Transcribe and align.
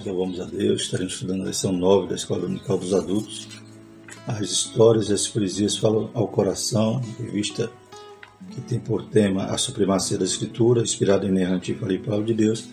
nós 0.00 0.06
louvamos 0.06 0.40
a 0.40 0.44
Deus. 0.44 0.82
Estaremos 0.82 1.12
estudando 1.12 1.42
a 1.42 1.46
lição 1.46 1.72
9 1.72 2.08
da 2.08 2.14
Escola 2.14 2.40
Dominical 2.40 2.78
dos 2.78 2.94
Adultos. 2.94 3.48
As 4.26 4.50
histórias 4.50 5.08
e 5.10 5.12
as 5.12 5.28
poesias 5.28 5.76
falam 5.76 6.10
ao 6.14 6.28
coração, 6.28 7.02
revista 7.18 7.70
que 8.50 8.60
tem 8.62 8.80
por 8.80 9.04
tema 9.06 9.44
a 9.44 9.58
supremacia 9.58 10.16
da 10.16 10.24
Escritura, 10.24 10.82
inspirada 10.82 11.26
em 11.26 11.28
inerrante 11.28 11.72
e 11.72 11.98
palavra 11.98 12.24
de 12.24 12.34
Deus, 12.34 12.68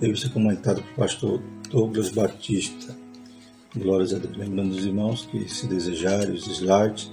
revista 0.00 0.30
comentada 0.30 0.80
pelo 0.80 0.94
pastor 0.96 1.42
Douglas 1.70 2.08
Batista. 2.08 2.96
Glórias 3.76 4.14
a 4.14 4.18
Deus. 4.18 4.36
Lembrando 4.36 4.72
os 4.72 4.84
irmãos 4.84 5.26
que, 5.26 5.48
se 5.48 5.66
desejarem, 5.66 6.34
os 6.34 6.46
slides, 6.46 7.10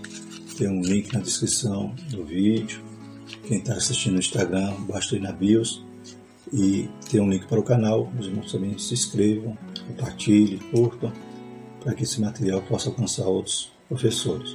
tem 0.58 0.70
um 0.70 0.82
link 0.82 1.14
na 1.14 1.20
descrição 1.20 1.94
do 2.10 2.24
vídeo. 2.24 2.82
Quem 3.46 3.58
está 3.58 3.74
assistindo 3.74 4.14
no 4.14 4.20
Instagram, 4.20 4.74
basta 4.88 5.16
ir 5.16 5.22
na 5.22 5.32
BIOS 5.32 5.89
e 6.52 6.90
tem 7.10 7.20
um 7.20 7.30
link 7.30 7.48
para 7.48 7.60
o 7.60 7.64
canal. 7.64 8.12
Os 8.20 8.28
irmãos 8.28 8.52
também 8.52 8.78
se 8.78 8.94
inscrevam, 8.94 9.58
compartilhem, 9.88 10.60
curtam, 10.72 11.12
para 11.84 11.94
que 11.94 12.04
esse 12.04 12.20
material 12.20 12.62
possa 12.64 12.90
alcançar 12.90 13.26
outros 13.26 13.72
professores. 13.88 14.52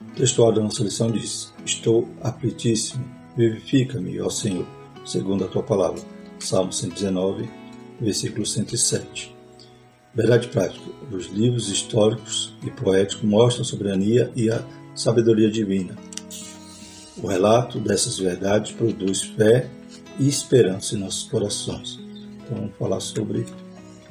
O 0.00 0.14
textual 0.14 0.52
da 0.52 0.62
nossa 0.62 0.82
lição 0.82 1.10
diz: 1.10 1.52
Estou 1.64 2.08
aflitíssimo, 2.22 3.04
vivifica-me, 3.36 4.20
ó 4.20 4.28
Senhor, 4.28 4.66
segundo 5.04 5.44
a 5.44 5.48
tua 5.48 5.62
palavra. 5.62 6.00
Salmo 6.38 6.72
119, 6.72 7.48
versículo 8.00 8.44
107. 8.44 9.34
Verdade 10.14 10.48
prática: 10.48 10.90
os 11.12 11.26
livros 11.26 11.68
históricos 11.68 12.54
e 12.64 12.70
poéticos 12.70 13.22
mostram 13.22 13.62
a 13.62 13.66
soberania 13.66 14.30
e 14.34 14.50
a 14.50 14.64
sabedoria 14.94 15.50
divina. 15.50 15.94
O 17.22 17.26
relato 17.26 17.78
dessas 17.78 18.18
verdades 18.18 18.72
produz 18.72 19.22
fé 19.22 19.68
e 20.18 20.28
esperança 20.28 20.94
em 20.94 20.98
nossos 20.98 21.28
corações. 21.28 21.98
Então, 22.44 22.56
vamos 22.58 22.76
falar 22.78 23.00
sobre 23.00 23.46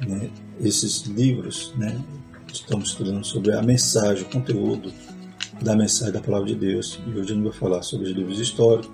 né, 0.06 0.30
esses 0.60 1.02
livros, 1.02 1.72
né? 1.76 2.00
Estamos 2.52 2.90
estudando 2.90 3.24
sobre 3.24 3.52
a 3.52 3.62
mensagem, 3.62 4.24
o 4.24 4.28
conteúdo 4.28 4.92
da 5.60 5.74
mensagem 5.74 6.12
da 6.12 6.20
palavra 6.20 6.46
de 6.46 6.54
Deus. 6.54 6.98
E 7.06 7.10
hoje 7.10 7.32
a 7.32 7.34
gente 7.34 7.44
vai 7.44 7.52
falar 7.52 7.82
sobre 7.82 8.06
os 8.06 8.12
livros 8.12 8.38
históricos, 8.38 8.90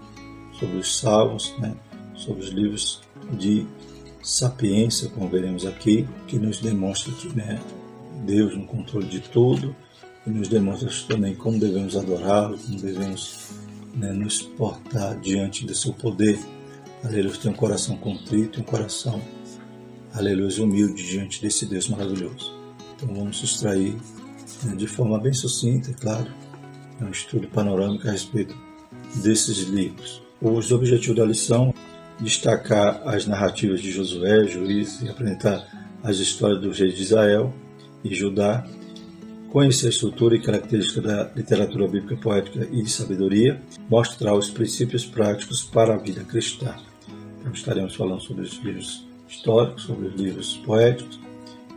sobre 0.58 0.76
os 0.78 0.98
salmos, 0.98 1.54
né? 1.58 1.74
sobre 2.14 2.44
os 2.44 2.50
livros 2.50 3.00
de 3.38 3.66
sapiência, 4.22 5.08
como 5.10 5.28
veremos 5.28 5.66
aqui, 5.66 6.06
que 6.26 6.38
nos 6.38 6.60
demonstra 6.60 7.12
que 7.14 7.28
né, 7.28 7.60
Deus 8.24 8.56
no 8.56 8.64
controle 8.64 9.06
de 9.06 9.20
tudo 9.20 9.74
e 10.26 10.30
nos 10.30 10.48
demonstra 10.48 10.88
também 11.08 11.34
como 11.34 11.58
devemos 11.58 11.96
adorá-lo, 11.96 12.56
como 12.58 12.80
devemos 12.80 13.50
né, 13.94 14.12
nos 14.12 14.42
portar 14.42 15.18
diante 15.18 15.66
do 15.66 15.74
seu 15.74 15.92
poder 15.92 16.38
Aleluia, 17.04 17.36
tem 17.36 17.50
um 17.50 17.54
coração 17.54 17.96
contrito, 17.96 18.60
um 18.60 18.62
coração, 18.62 19.20
aleluia, 20.14 20.62
humilde 20.62 21.02
diante 21.02 21.42
desse 21.42 21.66
Deus 21.66 21.88
maravilhoso. 21.88 22.54
Então 22.94 23.12
vamos 23.12 23.42
extrair 23.42 23.96
né, 24.62 24.76
de 24.76 24.86
forma 24.86 25.18
bem 25.18 25.32
sucinta, 25.32 25.90
é 25.90 25.94
claro, 25.94 26.30
um 27.00 27.10
estudo 27.10 27.48
panorâmico 27.48 28.06
a 28.06 28.12
respeito 28.12 28.56
desses 29.16 29.68
livros. 29.68 30.22
Os 30.40 30.70
objetivos 30.70 31.16
da 31.16 31.24
lição 31.24 31.74
destacar 32.20 33.02
as 33.04 33.26
narrativas 33.26 33.80
de 33.80 33.90
Josué, 33.90 34.46
Juiz 34.46 35.02
e 35.02 35.08
apresentar 35.08 35.66
as 36.04 36.18
histórias 36.18 36.60
dos 36.60 36.78
reis 36.78 36.94
de 36.94 37.02
Israel 37.02 37.52
e 38.04 38.14
Judá, 38.14 38.64
conhecer 39.50 39.86
a 39.86 39.90
estrutura 39.90 40.36
e 40.36 40.40
características 40.40 41.02
da 41.02 41.32
literatura 41.34 41.88
bíblica 41.88 42.16
poética 42.16 42.68
e 42.70 42.80
de 42.80 42.90
sabedoria, 42.90 43.60
mostrar 43.90 44.36
os 44.36 44.50
princípios 44.50 45.04
práticos 45.04 45.64
para 45.64 45.94
a 45.94 45.98
vida 45.98 46.22
cristã. 46.22 46.76
Estaremos 47.50 47.94
falando 47.94 48.20
sobre 48.20 48.42
os 48.42 48.58
livros 48.58 49.06
históricos, 49.28 49.84
sobre 49.84 50.08
os 50.08 50.14
livros 50.14 50.56
poéticos 50.58 51.20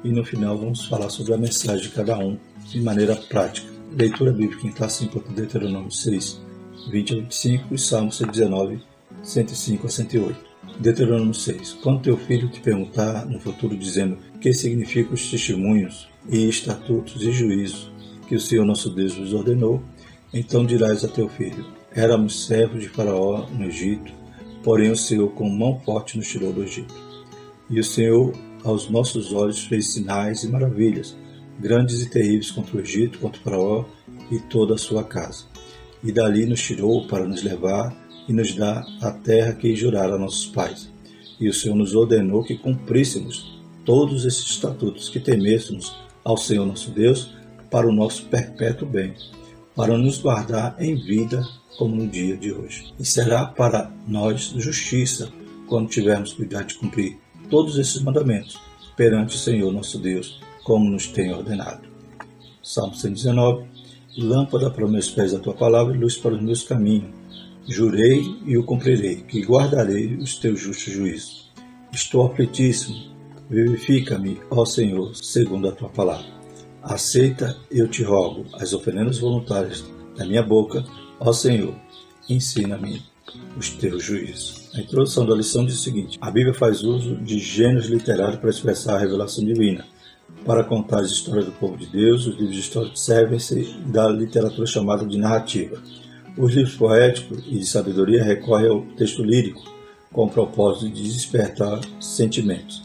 e 0.04 0.10
no 0.10 0.24
final 0.24 0.58
vamos 0.58 0.86
falar 0.86 1.10
sobre 1.10 1.34
a 1.34 1.38
mensagem 1.38 1.88
de 1.88 1.90
cada 1.90 2.18
um 2.18 2.38
de 2.70 2.80
maneira 2.82 3.16
prática. 3.16 3.68
Leitura 3.92 4.32
bíblica 4.32 4.68
em 4.68 4.72
classe 4.72 5.00
5, 5.06 5.34
Deuteronômio 5.34 5.92
6, 5.92 6.42
20 6.92 7.14
a 7.14 7.16
25 7.18 7.74
e 7.74 7.78
Salmo 7.80 8.12
119, 8.12 8.80
105 9.24 9.88
a 9.88 9.90
108. 9.90 10.46
Deuteronômio 10.80 11.34
6. 11.34 11.74
Quando 11.82 12.02
teu 12.02 12.18
filho 12.18 12.50
te 12.50 12.60
perguntar 12.60 13.26
no 13.26 13.40
futuro 13.40 13.76
dizendo 13.76 14.18
que 14.40 14.54
significam 14.54 15.14
os 15.14 15.30
testemunhos 15.30 16.08
e 16.30 16.48
estatutos 16.48 17.22
e 17.24 17.32
juízos 17.32 17.92
que 18.28 18.36
o 18.36 18.40
Senhor 18.40 18.66
nosso 18.66 18.90
Deus 18.90 19.16
vos 19.16 19.34
ordenou, 19.34 19.82
então 20.34 20.66
dirás 20.66 21.04
a 21.04 21.08
teu 21.08 21.30
filho: 21.30 21.66
Éramos 21.92 22.46
servos 22.46 22.82
de 22.82 22.90
Faraó 22.90 23.48
no 23.50 23.66
Egito 23.66 24.12
Porém, 24.66 24.90
o 24.90 24.98
Senhor, 24.98 25.30
com 25.34 25.48
mão 25.48 25.80
forte, 25.80 26.18
nos 26.18 26.28
tirou 26.28 26.52
do 26.52 26.64
Egito. 26.64 26.92
E 27.70 27.80
o 27.80 27.84
Senhor, 27.84 28.34
aos 28.64 28.90
nossos 28.90 29.32
olhos, 29.32 29.64
fez 29.64 29.94
sinais 29.94 30.44
e 30.44 30.48
maravilhas, 30.50 31.16
grandes 31.60 32.02
e 32.02 32.10
terríveis 32.10 32.50
contra 32.50 32.76
o 32.76 32.80
Egito, 32.80 33.20
contra 33.20 33.40
o 33.40 33.44
Faraó 33.44 33.86
e 34.32 34.40
toda 34.40 34.74
a 34.74 34.78
sua 34.80 35.04
casa. 35.04 35.46
E 36.04 36.12
dali 36.12 36.48
nos 36.48 36.64
tirou 36.64 37.06
para 37.08 37.28
nos 37.28 37.44
levar 37.44 37.96
e 38.28 38.34
nos 38.34 38.56
dar 38.56 38.84
a 39.04 39.12
terra 39.12 39.54
que 39.54 39.76
jurara 39.76 40.16
a 40.16 40.18
nossos 40.18 40.48
pais. 40.48 40.90
E 41.40 41.48
o 41.48 41.54
Senhor 41.54 41.76
nos 41.76 41.94
ordenou 41.94 42.44
que 42.44 42.58
cumpríssemos 42.58 43.62
todos 43.86 44.26
esses 44.26 44.50
estatutos, 44.50 45.10
que 45.10 45.20
temêssemos 45.20 45.96
ao 46.24 46.38
Senhor 46.38 46.66
nosso 46.66 46.90
Deus 46.90 47.36
para 47.70 47.88
o 47.88 47.94
nosso 47.94 48.26
perpétuo 48.26 48.88
bem, 48.88 49.14
para 49.76 49.98
nos 49.98 50.20
guardar 50.20 50.76
em 50.80 50.96
vida 50.96 51.46
como 51.78 51.96
no 51.96 52.08
dia 52.08 52.38
de 52.38 52.54
hoje. 52.54 52.94
E 53.00 53.06
será 53.06 53.46
para 53.46 53.92
nós 54.08 54.54
justiça 54.56 55.30
quando 55.68 55.90
tivermos 55.90 56.34
cuidado 56.34 56.68
de 56.68 56.76
cumprir 56.76 57.18
todos 57.50 57.78
esses 57.78 58.02
mandamentos 58.02 58.60
perante 58.96 59.36
o 59.36 59.40
Senhor 59.40 59.72
nosso 59.72 60.00
Deus, 60.00 60.40
como 60.64 60.90
nos 60.90 61.08
tem 61.08 61.34
ordenado. 61.34 61.88
Salmo 62.64 62.96
119 62.96 63.76
Lâmpada 64.18 64.70
para 64.70 64.86
os 64.86 64.92
meus 64.92 65.10
pés 65.10 65.34
a 65.34 65.40
tua 65.40 65.54
palavra 65.54 65.94
e 65.94 66.00
luz 66.00 66.16
para 66.16 66.34
os 66.34 66.42
meus 66.42 66.64
caminhos. 66.64 67.14
Jurei 67.68 68.24
e 68.46 68.58
o 68.58 68.64
cumprirei, 68.64 69.18
que 69.18 69.42
guardarei 69.42 70.16
os 70.16 70.38
teus 70.38 70.60
justos 70.60 70.94
juízos. 70.94 71.52
Estou 71.92 72.26
aflitíssimo, 72.26 72.96
vivifica-me, 73.50 74.40
ó 74.50 74.64
Senhor, 74.64 75.14
segundo 75.16 75.68
a 75.68 75.72
tua 75.72 75.90
palavra. 75.90 76.35
Aceita, 76.86 77.58
eu 77.70 77.88
te 77.88 78.04
rogo, 78.04 78.46
as 78.54 78.72
oferendas 78.72 79.20
voluntárias 79.20 79.84
da 80.16 80.26
minha 80.26 80.44
boca 80.44 80.86
Ó 81.20 81.32
Senhor, 81.32 81.74
ensina-me 82.30 83.02
os 83.58 83.70
teus 83.70 84.04
juízos. 84.04 84.70
A 84.76 84.82
introdução 84.82 85.26
da 85.26 85.34
lição 85.34 85.66
diz 85.66 85.80
o 85.80 85.84
seguinte: 85.84 86.18
a 86.22 86.30
Bíblia 86.30 86.54
faz 86.54 86.84
uso 86.84 87.16
de 87.16 87.40
gêneros 87.40 87.88
literários 87.88 88.40
para 88.40 88.50
expressar 88.50 88.96
a 88.96 89.00
revelação 89.00 89.44
divina. 89.44 89.86
Para 90.46 90.64
contar 90.64 91.00
as 91.00 91.10
histórias 91.10 91.46
do 91.46 91.52
povo 91.54 91.78
de 91.78 91.88
Deus, 91.88 92.28
os 92.28 92.38
livros 92.38 92.58
históricos 92.58 93.04
servem-se 93.04 93.76
da 93.86 94.08
literatura 94.10 94.68
chamada 94.68 95.06
de 95.06 95.18
narrativa. 95.18 95.82
Os 96.38 96.54
livros 96.54 96.76
poéticos 96.76 97.44
e 97.48 97.60
de 97.60 97.66
sabedoria 97.66 98.24
recorrem 98.24 98.70
ao 98.70 98.82
texto 98.98 99.24
lírico, 99.24 99.64
com 100.12 100.26
o 100.26 100.30
propósito 100.30 100.90
de 100.90 101.02
despertar 101.02 101.80
sentimentos. 102.00 102.85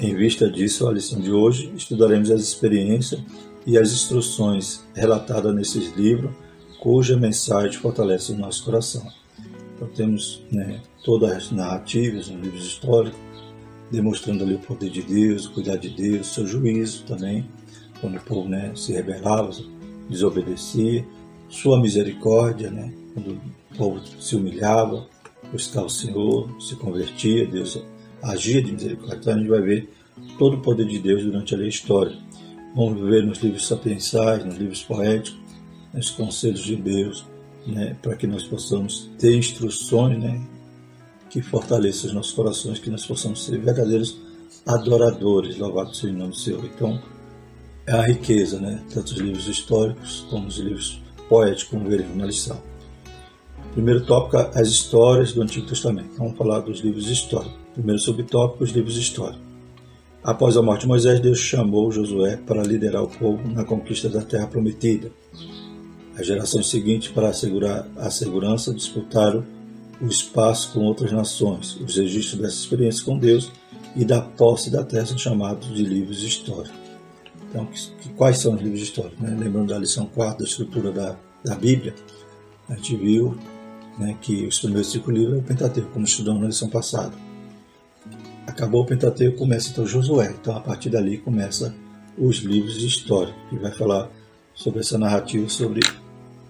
Em 0.00 0.14
vista 0.14 0.50
disso, 0.50 0.88
a 0.88 0.92
lição 0.92 1.20
de 1.20 1.30
hoje 1.30 1.72
estudaremos 1.76 2.30
as 2.30 2.40
experiências 2.42 3.20
e 3.66 3.76
as 3.76 3.92
instruções 3.92 4.82
relatadas 4.94 5.54
nesses 5.54 5.94
livros 5.96 6.32
cuja 6.80 7.16
mensagem 7.16 7.78
fortalece 7.78 8.32
o 8.32 8.36
nosso 8.36 8.64
coração. 8.64 9.06
Então 9.76 9.86
temos 9.88 10.42
né, 10.50 10.80
todas 11.04 11.30
as 11.30 11.50
narrativas 11.52 12.28
nos 12.28 12.42
livros 12.42 12.66
históricos, 12.66 13.20
demonstrando 13.90 14.42
ali 14.42 14.54
o 14.54 14.58
poder 14.58 14.90
de 14.90 15.02
Deus, 15.02 15.46
o 15.46 15.52
cuidado 15.52 15.80
de 15.80 15.90
Deus, 15.90 16.30
o 16.30 16.34
seu 16.34 16.46
juízo 16.46 17.04
também, 17.04 17.48
quando 18.00 18.16
o 18.16 18.20
povo 18.20 18.48
né, 18.48 18.72
se 18.74 18.92
rebelava, 18.92 19.50
desobedecia, 20.08 21.06
sua 21.48 21.80
misericórdia, 21.80 22.70
né, 22.70 22.92
quando 23.14 23.38
o 23.70 23.76
povo 23.76 24.00
se 24.18 24.34
humilhava, 24.34 25.06
buscava 25.52 25.86
o 25.86 25.90
Senhor, 25.90 26.50
se 26.60 26.74
convertia, 26.76 27.46
Deus 27.46 27.78
agia 28.22 28.62
de 28.62 28.72
misericórdia. 28.72 29.18
Então 29.20 29.34
a 29.34 29.38
gente 29.38 29.48
vai 29.48 29.60
ver 29.60 29.90
todo 30.38 30.56
o 30.56 30.60
poder 30.60 30.86
de 30.86 30.98
Deus 30.98 31.24
durante 31.24 31.54
a 31.54 31.66
história. 31.66 32.16
Vamos 32.74 33.00
ver 33.02 33.24
nos 33.24 33.38
livros 33.38 33.66
sapienciais, 33.66 34.44
nos 34.44 34.56
livros 34.56 34.82
poéticos, 34.82 35.40
os 35.94 36.10
conselhos 36.10 36.60
de 36.60 36.76
Deus, 36.76 37.26
né, 37.66 37.96
para 38.00 38.16
que 38.16 38.26
nós 38.26 38.44
possamos 38.44 39.10
ter 39.18 39.36
instruções 39.36 40.18
né, 40.18 40.40
que 41.28 41.42
fortaleçam 41.42 42.08
os 42.08 42.14
nossos 42.14 42.32
corações, 42.32 42.78
que 42.78 42.90
nós 42.90 43.04
possamos 43.04 43.44
ser 43.44 43.58
verdadeiros 43.58 44.18
adoradores, 44.66 45.58
louvado 45.58 45.94
seja 45.94 46.14
o 46.14 46.16
nome 46.16 46.30
do 46.30 46.36
Senhor. 46.36 46.64
Então, 46.64 47.00
é 47.86 47.92
a 47.92 48.02
riqueza, 48.02 48.60
né, 48.60 48.82
tanto 48.92 49.12
os 49.12 49.18
livros 49.18 49.48
históricos 49.48 50.26
como 50.30 50.46
os 50.46 50.56
livros 50.56 51.02
poéticos, 51.28 51.64
como 51.64 51.88
veremos 51.88 52.16
na 52.16 52.26
lição. 52.26 52.62
Primeiro 53.72 54.04
tópico, 54.04 54.36
as 54.36 54.68
histórias 54.68 55.32
do 55.32 55.42
Antigo 55.42 55.66
Testamento. 55.66 56.10
Vamos 56.18 56.36
falar 56.36 56.60
dos 56.60 56.80
livros 56.80 57.08
históricos. 57.08 57.61
Primeiro 57.74 58.00
subtópico, 58.00 58.64
os 58.64 58.70
livros 58.70 58.96
históricos. 58.96 59.52
Após 60.22 60.56
a 60.56 60.62
morte 60.62 60.82
de 60.82 60.88
Moisés, 60.88 61.18
Deus 61.18 61.38
chamou 61.38 61.90
Josué 61.90 62.36
para 62.36 62.62
liderar 62.62 63.02
o 63.02 63.08
povo 63.08 63.48
na 63.48 63.64
conquista 63.64 64.08
da 64.08 64.22
terra 64.22 64.46
prometida. 64.46 65.10
As 66.16 66.26
gerações 66.26 66.68
seguintes, 66.68 67.10
para 67.10 67.28
assegurar 67.28 67.88
a 67.96 68.10
segurança, 68.10 68.72
disputaram 68.72 69.44
o 70.00 70.06
espaço 70.06 70.72
com 70.72 70.80
outras 70.80 71.10
nações, 71.10 71.76
os 71.76 71.96
registros 71.96 72.40
dessa 72.40 72.56
experiência 72.56 73.04
com 73.04 73.18
Deus 73.18 73.50
e 73.96 74.04
da 74.04 74.20
posse 74.20 74.70
da 74.70 74.84
terra 74.84 75.06
são 75.06 75.18
chamados 75.18 75.74
de 75.74 75.82
livros 75.82 76.22
históricos. 76.22 76.78
Então, 77.48 77.66
que, 77.66 78.08
quais 78.10 78.38
são 78.38 78.54
os 78.54 78.60
livros 78.60 78.80
históricos? 78.80 79.18
Né? 79.20 79.36
Lembrando 79.38 79.68
da 79.68 79.78
lição 79.78 80.06
4 80.06 80.38
da 80.38 80.44
estrutura 80.44 80.90
da, 80.90 81.16
da 81.44 81.54
Bíblia, 81.54 81.94
a 82.68 82.74
gente 82.74 82.96
viu 82.96 83.36
né, 83.98 84.16
que 84.20 84.46
os 84.46 84.58
primeiros 84.58 84.90
cinco 84.90 85.10
livros 85.10 85.36
é 85.36 85.38
o 85.38 85.42
Pentateuco, 85.42 85.90
como 85.90 86.04
estudamos 86.04 86.40
na 86.40 86.46
lição 86.48 86.68
passada. 86.68 87.12
Acabou 88.46 88.82
o 88.82 88.86
Pentateuco, 88.86 89.38
começa 89.38 89.70
então 89.70 89.86
Josué. 89.86 90.34
Então, 90.40 90.56
a 90.56 90.60
partir 90.60 90.90
dali 90.90 91.18
começa 91.18 91.74
os 92.18 92.38
livros 92.38 92.82
históricos, 92.82 93.40
que 93.48 93.56
vai 93.56 93.72
falar 93.72 94.10
sobre 94.54 94.80
essa 94.80 94.98
narrativa, 94.98 95.48
sobre 95.48 95.80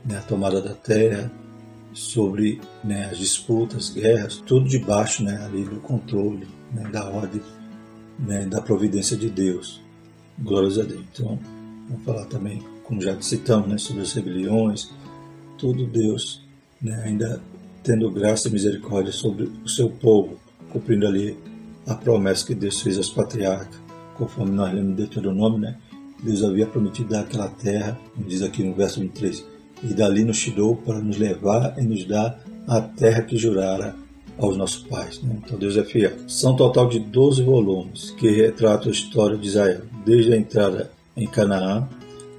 né, 0.05 0.19
a 0.19 0.23
tomada 0.23 0.61
da 0.61 0.75
terra, 0.75 1.31
sobre 1.93 2.61
né, 2.83 3.09
as 3.11 3.19
disputas, 3.19 3.91
guerras, 3.91 4.37
tudo 4.47 4.69
debaixo 4.69 5.23
né, 5.23 5.45
ali 5.45 5.65
do 5.65 5.81
controle, 5.81 6.47
né, 6.73 6.89
da 6.91 7.09
ordem, 7.09 7.43
né, 8.19 8.47
da 8.47 8.61
providência 8.61 9.17
de 9.17 9.29
Deus. 9.29 9.81
Glórias 10.39 10.79
a 10.79 10.83
Deus. 10.83 11.05
Então, 11.13 11.39
vamos 11.89 12.05
falar 12.05 12.25
também, 12.27 12.63
como 12.85 13.01
já 13.01 13.21
citamos, 13.21 13.69
né, 13.69 13.79
sobre 13.79 14.03
as 14.03 14.13
rebeliões, 14.13 14.91
tudo 15.59 15.87
Deus, 15.87 16.43
né, 16.81 17.03
ainda 17.05 17.41
tendo 17.83 18.11
graça 18.11 18.49
e 18.49 18.53
misericórdia 18.53 19.13
sobre 19.13 19.51
o 19.65 19.69
seu 19.69 19.91
povo, 19.91 20.39
cumprindo 20.71 21.07
ali 21.07 21.37
a 21.87 21.95
promessa 21.95 22.47
que 22.47 22.55
Deus 22.55 22.81
fez 22.81 22.97
aos 22.97 23.09
patriarcas, 23.09 23.81
conforme 24.17 24.53
nós 24.53 24.73
lemos 24.73 24.93
em 24.93 24.95
Deuteronômio, 24.95 25.59
né? 25.59 25.77
Deus 26.23 26.45
havia 26.45 26.67
prometido 26.67 27.11
dar 27.11 27.21
aquela 27.21 27.49
terra, 27.49 27.99
como 28.15 28.29
diz 28.29 28.43
aqui 28.43 28.63
no 28.63 28.75
verso 28.75 29.01
23, 29.01 29.45
e 29.83 29.95
dali 29.95 30.25
nos 30.25 30.39
tirou 30.39 30.77
para 30.77 31.01
nos 31.01 31.19
levar 31.19 31.75
e 31.79 31.83
nos 31.83 32.05
dar 32.05 32.41
a 32.69 32.81
terra 32.81 33.23
que 33.23 33.37
jurara 33.37 33.97
aos 34.39 34.57
nossos 34.57 34.85
pais. 34.85 35.21
Né? 35.23 35.37
Então 35.45 35.59
Deus 35.59 35.77
é 35.77 35.85
fiel. 35.85 36.13
São 36.29 36.55
total 36.55 36.89
de 36.89 37.01
12 37.01 37.43
volumes 37.43 38.11
que 38.13 38.31
retratam 38.31 38.89
a 38.89 38.93
história 38.93 39.37
de 39.37 39.49
Israel, 39.49 39.83
desde 40.05 40.33
a 40.33 40.37
entrada 40.37 40.93
em 41.17 41.27
Canaã, 41.27 41.89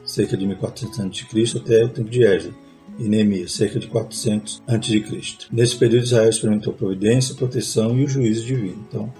cerca 0.06 0.38
de 0.38 0.46
1400 0.46 1.22
a.C., 1.22 1.57
até 1.57 1.84
o 1.84 1.89
tempo 1.89 2.10
de 2.10 2.24
Esdras, 2.24 2.54
e 3.00 3.04
Neemias, 3.04 3.54
cerca 3.54 3.80
de 3.80 3.88
400 3.88 4.62
a.C. 4.68 5.04
Nesse 5.51 5.75
período, 5.75 6.04
Israel 6.04 6.30
experimentou 6.30 6.74
providência, 6.74 7.36
proteção 7.36 7.98
e 7.98 8.04
o 8.04 8.07
juízo 8.07 8.46
divino. 8.46 8.86
Então, 8.88 9.12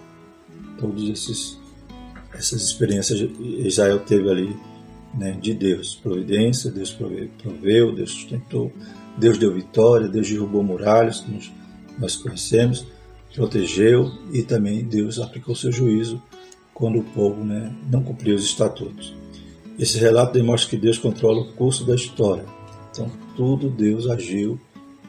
todos 0.80 1.10
esses 1.10 1.62
essas 2.34 2.64
experiências 2.64 3.30
Israel 3.40 4.00
teve 4.00 4.30
ali 4.30 4.58
né, 5.14 5.38
de 5.40 5.54
Deus, 5.54 5.96
providência, 6.02 6.72
Deus 6.72 6.92
proveu, 6.92 7.94
Deus 7.94 8.12
sustentou, 8.12 8.72
Deus 9.18 9.38
deu 9.38 9.54
vitória, 9.54 10.08
Deus 10.08 10.28
derrubou 10.28 10.64
muralhas 10.64 11.20
que 11.20 11.52
nós 12.00 12.16
conhecemos, 12.16 12.86
protegeu 13.36 14.12
e 14.32 14.42
também 14.42 14.84
Deus 14.84 15.20
aplicou 15.20 15.56
seu 15.56 15.72
juízo 15.72 16.22
quando 16.74 17.00
o 17.00 17.04
povo 17.04 17.44
né, 17.44 17.74
não 17.92 18.02
cumpriu 18.02 18.36
os 18.36 18.44
estatutos. 18.44 19.14
Esse 19.78 20.00
relato 20.00 20.34
demonstra 20.34 20.70
que 20.70 20.78
Deus 20.78 20.98
controla 20.98 21.42
o 21.42 21.54
curso 21.54 21.86
da 21.86 21.96
história. 21.96 22.46
Então, 22.92 23.12
tudo 23.36 23.70
Deus 23.70 24.08
agiu 24.08 24.60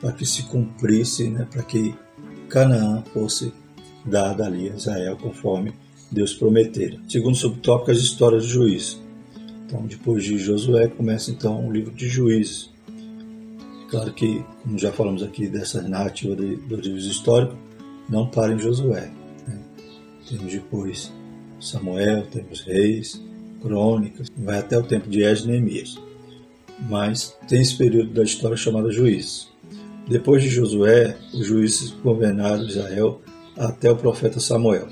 para 0.01 0.13
que 0.13 0.25
se 0.25 0.43
cumprisse, 0.45 1.29
né, 1.29 1.47
para 1.51 1.63
que 1.63 1.95
Canaã 2.49 3.03
fosse 3.13 3.53
dada 4.05 4.47
ali 4.47 4.71
a 4.71 4.75
Israel 4.75 5.17
conforme 5.17 5.73
Deus 6.11 6.35
prometera. 6.35 6.99
Segundo 7.09 7.37
subtópico, 7.37 7.91
as 7.91 7.99
histórias 7.99 8.45
do 8.45 8.49
juiz. 8.49 9.01
Então, 9.67 9.87
depois 9.87 10.23
de 10.23 10.39
Josué, 10.39 10.89
começa 10.89 11.31
então 11.31 11.67
o 11.67 11.73
livro 11.73 11.91
de 11.93 12.09
Juízes. 12.09 12.71
Claro 13.91 14.13
que, 14.13 14.45
como 14.63 14.79
já 14.79 14.93
falamos 14.93 15.23
aqui 15.23 15.49
dessa 15.49 15.83
narrativa 15.83 16.37
de, 16.37 16.57
dos 16.57 16.81
livros 16.81 17.07
históricos, 17.07 17.57
não 18.09 18.27
para 18.27 18.53
em 18.53 18.59
Josué. 18.59 19.11
Né? 19.47 19.59
Temos 20.29 20.53
depois 20.53 21.13
Samuel, 21.61 22.27
temos 22.27 22.61
reis, 22.61 23.21
crônicas, 23.63 24.29
vai 24.37 24.59
até 24.59 24.79
o 24.79 24.83
tempo 24.83 25.09
de 25.09 25.23
Esdras 25.23 25.45
e 25.45 25.49
Neemias. 25.49 25.99
Mas 26.89 27.35
tem 27.49 27.61
esse 27.61 27.77
período 27.77 28.13
da 28.13 28.23
história 28.23 28.57
chamado 28.57 28.93
Juízes. 28.93 29.49
Depois 30.09 30.43
de 30.43 30.51
Josué, 30.51 31.17
os 31.33 31.47
juízes 31.47 31.91
governaram 32.03 32.67
Israel 32.67 33.23
até 33.57 33.91
o 33.91 33.97
profeta 33.97 34.41
Samuel. 34.41 34.89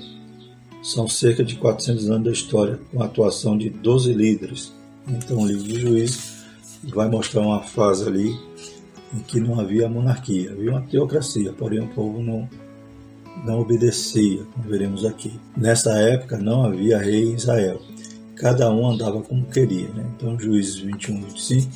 São 0.81 1.07
cerca 1.07 1.43
de 1.43 1.55
400 1.55 2.09
anos 2.09 2.23
da 2.25 2.31
história, 2.31 2.79
com 2.91 3.01
a 3.01 3.05
atuação 3.05 3.57
de 3.57 3.69
12 3.69 4.13
líderes. 4.13 4.73
Então, 5.07 5.39
o 5.39 5.47
livro 5.47 5.63
de 5.63 5.79
Juízes 5.79 6.43
vai 6.83 7.09
mostrar 7.09 7.41
uma 7.41 7.61
fase 7.61 8.07
ali 8.07 8.37
em 9.13 9.19
que 9.19 9.39
não 9.39 9.59
havia 9.59 9.87
monarquia, 9.87 10.51
havia 10.51 10.71
uma 10.71 10.81
teocracia, 10.81 11.53
porém 11.53 11.79
o 11.79 11.87
povo 11.87 12.21
não, 12.21 12.49
não 13.45 13.61
obedecia, 13.61 14.43
como 14.53 14.67
veremos 14.67 15.05
aqui. 15.05 15.39
Nessa 15.55 15.91
época 15.99 16.37
não 16.37 16.65
havia 16.65 16.97
rei 16.97 17.25
em 17.25 17.35
Israel, 17.35 17.79
cada 18.35 18.71
um 18.71 18.89
andava 18.89 19.21
como 19.21 19.45
queria. 19.45 19.87
Né? 19.89 20.05
Então, 20.15 20.39
Juízes 20.39 20.79
21, 20.79 21.21
25 21.21 21.71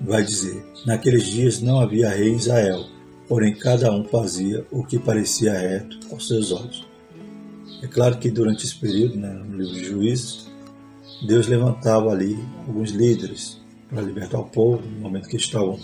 vai 0.00 0.22
dizer: 0.22 0.64
Naqueles 0.84 1.24
dias 1.24 1.60
não 1.60 1.80
havia 1.80 2.10
rei 2.10 2.30
em 2.30 2.36
Israel, 2.36 2.84
porém 3.28 3.54
cada 3.54 3.92
um 3.92 4.02
fazia 4.04 4.64
o 4.70 4.82
que 4.82 4.98
parecia 4.98 5.52
reto 5.52 5.98
aos 6.10 6.26
seus 6.26 6.50
olhos. 6.50 6.86
É 7.82 7.86
claro 7.86 8.18
que 8.18 8.30
durante 8.30 8.64
esse 8.64 8.74
período, 8.74 9.16
né, 9.16 9.30
no 9.30 9.56
livro 9.56 9.74
de 9.74 9.84
Juízes, 9.84 10.48
Deus 11.26 11.46
levantava 11.46 12.10
ali 12.10 12.38
alguns 12.66 12.90
líderes 12.90 13.60
para 13.88 14.02
libertar 14.02 14.38
o 14.38 14.44
povo 14.44 14.82
no 14.82 15.00
momento 15.00 15.28
que 15.28 15.36
estavam 15.36 15.78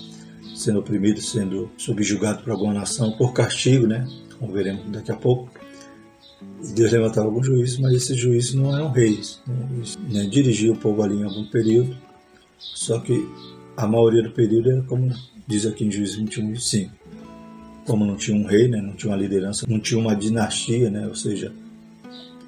sendo 0.54 0.78
oprimidos, 0.78 1.30
sendo 1.30 1.70
subjugados 1.76 2.42
por 2.42 2.52
alguma 2.52 2.72
nação 2.72 3.12
por 3.12 3.32
castigo, 3.32 3.86
né, 3.86 4.08
como 4.38 4.52
veremos 4.52 4.90
daqui 4.90 5.12
a 5.12 5.16
pouco. 5.16 5.50
E 6.62 6.72
Deus 6.72 6.92
levantava 6.92 7.26
alguns 7.26 7.46
juízes, 7.46 7.78
mas 7.78 7.92
esses 7.92 8.16
juízes 8.16 8.54
não 8.54 8.74
eram 8.74 8.90
reis. 8.90 9.40
Né, 9.46 9.68
eles 9.76 9.98
né, 10.08 10.24
dirigiam 10.24 10.74
o 10.74 10.78
povo 10.78 11.02
ali 11.02 11.16
em 11.16 11.24
algum 11.24 11.44
período, 11.46 11.96
só 12.58 12.98
que 12.98 13.28
a 13.76 13.86
maioria 13.86 14.22
do 14.22 14.30
período 14.30 14.70
era 14.70 14.82
como 14.82 15.12
diz 15.46 15.66
aqui 15.66 15.84
em 15.84 15.90
Juízes 15.90 16.16
21, 16.16 16.48
25. 16.48 17.03
Como 17.86 18.04
não 18.04 18.16
tinha 18.16 18.36
um 18.36 18.46
rei, 18.46 18.68
né, 18.68 18.80
não 18.80 18.94
tinha 18.94 19.12
uma 19.12 19.18
liderança, 19.20 19.66
não 19.68 19.78
tinha 19.78 20.00
uma 20.00 20.16
dinastia, 20.16 20.90
né, 20.90 21.06
ou 21.06 21.14
seja, 21.14 21.52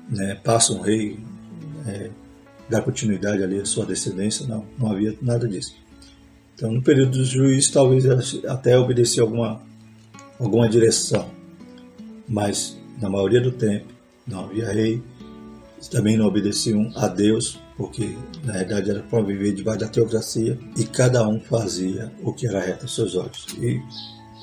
né, 0.09 0.35
passa 0.37 0.73
um 0.73 0.81
rei, 0.81 1.19
é, 1.87 2.11
dá 2.69 2.81
continuidade 2.81 3.43
ali 3.43 3.61
à 3.61 3.65
sua 3.65 3.85
descendência, 3.85 4.47
não, 4.47 4.65
não 4.79 4.91
havia 4.91 5.15
nada 5.21 5.47
disso. 5.47 5.75
Então, 6.55 6.73
no 6.73 6.83
período 6.83 7.19
dos 7.19 7.29
juízes, 7.29 7.71
talvez 7.71 8.07
até 8.47 8.79
obedecia 8.79 9.23
alguma, 9.23 9.61
alguma 10.41 10.69
direção, 10.69 11.31
mas 12.27 12.77
na 13.01 13.11
maioria 13.11 13.41
do 13.41 13.53
tempo 13.53 13.93
não 14.27 14.45
havia 14.45 14.73
rei, 14.73 15.03
também 15.91 16.17
não 16.17 16.27
obedeciam 16.27 16.91
a 16.97 17.07
Deus, 17.07 17.61
porque 17.77 18.17
na 18.43 18.55
verdade 18.55 18.91
era 18.91 19.03
para 19.03 19.23
viver 19.23 19.53
debaixo 19.53 19.81
da 19.81 19.89
teocracia 19.89 20.59
e 20.77 20.85
cada 20.85 21.27
um 21.29 21.39
fazia 21.39 22.11
o 22.23 22.33
que 22.33 22.47
era 22.47 22.61
reto 22.61 22.83
aos 22.83 22.95
seus 22.95 23.15
olhos. 23.15 23.47
E 23.59 23.81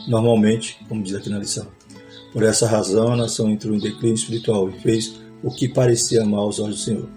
normalmente, 0.08 0.78
como 0.88 1.04
diz 1.04 1.16
aqui 1.16 1.30
na 1.30 1.40
lição, 1.40 1.68
por 2.32 2.44
essa 2.44 2.68
razão 2.68 3.14
a 3.14 3.16
nação 3.16 3.50
entrou 3.50 3.76
em 3.76 3.80
declínio 3.80 4.16
espiritual 4.16 4.70
e 4.70 4.80
fez 4.80 5.20
o 5.44 5.52
que 5.52 5.68
parecia 5.68 6.26
mal 6.26 6.46
aos 6.46 6.60
olhos 6.60 6.78
do 6.78 6.82
Senhor. 6.82 7.10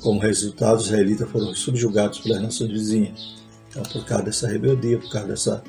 Como 0.00 0.18
resultado, 0.18 0.78
os 0.78 0.86
israelitas 0.86 1.30
foram 1.30 1.54
subjugados 1.54 2.20
pelas 2.20 2.42
nações 2.42 2.70
vizinhas. 2.70 3.34
Então, 3.68 3.82
por 3.82 4.04
causa 4.04 4.24
dessa 4.24 4.48
rebeldia, 4.48 4.98
por 4.98 5.10
causa 5.10 5.28
dessa 5.28 5.64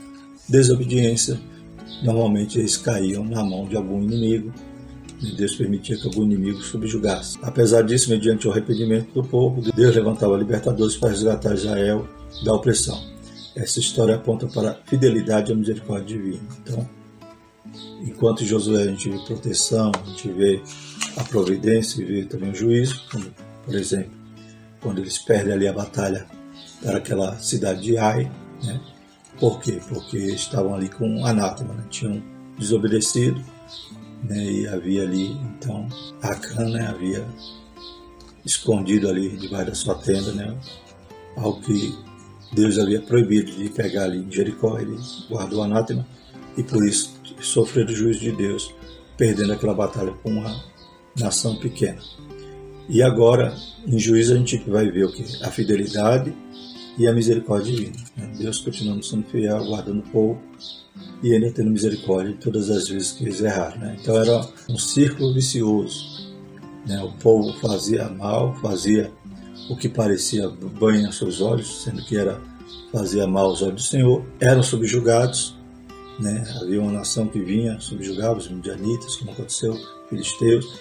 desobediência, 0.48 1.39
normalmente 2.01 2.60
eles 2.60 2.77
caíam 2.77 3.24
na 3.24 3.44
mão 3.44 3.68
de 3.68 3.75
algum 3.75 4.01
inimigo. 4.01 4.53
E 5.22 5.36
Deus 5.36 5.56
permitia 5.56 5.98
que 5.98 6.06
algum 6.06 6.24
inimigo 6.24 6.62
subjugasse. 6.62 7.38
Apesar 7.42 7.82
disso, 7.84 8.10
mediante 8.10 8.48
o 8.48 8.51
arrependimento 8.51 9.13
do 9.13 9.24
povo, 9.24 9.62
Deus 9.74 9.96
levantava 9.96 10.36
libertadores 10.38 10.98
para 10.98 11.10
resgatar 11.10 11.53
Israel 11.53 12.08
da 12.44 12.53
opressão. 12.53 13.12
Essa 13.56 13.80
história 13.80 14.16
aponta 14.16 14.48
para 14.48 14.72
a 14.72 14.76
fidelidade 14.86 15.52
e 15.52 15.54
a 15.54 15.56
misericórdia 15.56 16.18
divina. 16.18 16.42
Então, 16.62 16.90
enquanto 18.02 18.44
Josué 18.44 18.84
a 18.84 18.88
gente 18.88 19.10
vê 19.10 19.20
proteção, 19.20 19.92
a 20.04 20.10
gente 20.10 20.32
vê 20.32 20.62
a 21.18 21.24
providência 21.24 22.02
e 22.02 22.06
vê 22.06 22.26
também 22.26 22.52
o 22.52 22.56
juízo, 22.56 23.04
como, 23.12 23.26
por 23.64 23.76
exemplo, 23.76 24.12
quando 24.82 25.00
eles 25.00 25.20
perdem 25.20 25.54
ali 25.54 25.68
a 25.68 25.74
batalha 25.74 26.26
para 26.82 26.98
aquela 26.98 27.38
cidade 27.38 27.82
de 27.82 27.98
Ai, 27.98 28.30
né? 28.64 28.80
Por 29.40 29.60
quê? 29.60 29.80
Porque 29.88 30.18
estavam 30.18 30.76
ali 30.76 30.90
com 30.90 31.26
anátema, 31.26 31.74
né? 31.74 31.84
tinham 31.90 32.22
desobedecido, 32.58 33.44
né? 34.24 34.44
E 34.44 34.68
havia 34.68 35.04
ali, 35.04 35.32
então, 35.32 35.88
Acã, 36.22 36.70
né? 36.70 36.88
Havia 36.88 37.26
escondido 38.46 39.10
ali 39.10 39.38
debaixo 39.38 39.68
da 39.68 39.76
sua 39.76 39.96
tenda, 39.96 40.32
né? 40.34 40.56
Algo 41.38 41.62
que 41.62 41.98
Deus 42.54 42.78
havia 42.78 43.02
proibido 43.02 43.52
de 43.52 43.70
pegar 43.70 44.06
ali 44.06 44.20
em 44.20 44.32
Jericó, 44.32 44.78
ele 44.80 44.98
guardou 45.30 45.60
o 45.60 45.64
anátema 45.64 46.06
e 46.58 46.64
por 46.64 46.86
isso 46.86 47.14
sofreu 47.42 47.86
o 47.86 47.96
juízo 47.96 48.20
de 48.20 48.32
Deus, 48.32 48.74
perdendo 49.18 49.54
aquela 49.54 49.74
batalha 49.74 50.12
com 50.24 50.30
uma 50.30 50.64
nação 51.18 51.56
pequena. 51.56 52.00
E 52.88 53.02
agora, 53.02 53.56
em 53.88 53.98
juízo, 53.98 54.34
a 54.34 54.38
gente 54.38 54.58
vai 54.70 54.90
ver 54.90 55.06
o 55.06 55.12
que? 55.12 55.24
A 55.44 55.50
fidelidade 55.50 56.34
e 56.98 57.08
a 57.08 57.14
misericórdia 57.14 57.74
divina. 57.74 57.98
Né? 58.18 58.32
Deus 58.38 58.60
continuando 58.60 59.04
sendo 59.04 59.26
fiel, 59.26 59.66
guardando 59.66 60.00
o 60.00 60.10
povo 60.10 60.40
e 61.22 61.34
ainda 61.34 61.52
tendo 61.52 61.72
misericórdia 61.72 62.36
todas 62.40 62.70
as 62.70 62.88
vezes 62.88 63.14
que 63.14 63.24
eles 63.24 63.42
erraram. 63.42 63.80
Né? 63.80 63.98
Então 64.02 64.18
era 64.18 64.48
um 64.70 64.78
círculo 64.78 65.34
vicioso. 65.34 66.34
Né? 66.86 67.02
O 67.02 67.12
povo 67.14 67.54
fazia 67.60 68.10
mal, 68.10 68.54
fazia 68.56 69.12
o 69.70 69.75
que 69.75 69.89
parecia 69.89 70.50
banho 70.50 71.08
aos 71.08 71.17
seus 71.17 71.41
olhos, 71.41 71.84
sendo 71.84 72.03
que 72.03 72.17
era 72.17 72.41
fazia 72.91 73.25
mal 73.25 73.48
aos 73.48 73.62
olhos 73.62 73.84
do 73.84 73.88
Senhor, 73.88 74.24
eram 74.39 74.62
subjugados. 74.62 75.55
Né? 76.20 76.43
Havia 76.62 76.79
uma 76.79 76.91
nação 76.91 77.27
que 77.27 77.39
vinha, 77.39 77.79
subjugava 77.79 78.38
os 78.38 78.48
midianitas, 78.48 79.15
como 79.15 79.32
aconteceu, 79.32 79.75
filisteus, 80.10 80.79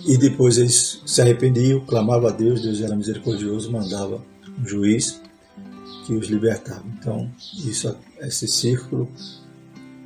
e 0.00 0.16
depois 0.16 0.56
eles 0.56 1.02
se 1.04 1.20
arrependiam, 1.20 1.80
clamavam 1.80 2.28
a 2.28 2.32
Deus, 2.32 2.62
Deus 2.62 2.80
era 2.80 2.96
misericordioso, 2.96 3.70
mandava 3.70 4.22
um 4.58 4.66
juiz 4.66 5.20
que 6.06 6.14
os 6.14 6.28
libertava. 6.28 6.84
Então, 6.98 7.30
isso, 7.52 7.94
esse 8.20 8.48
círculo 8.48 9.10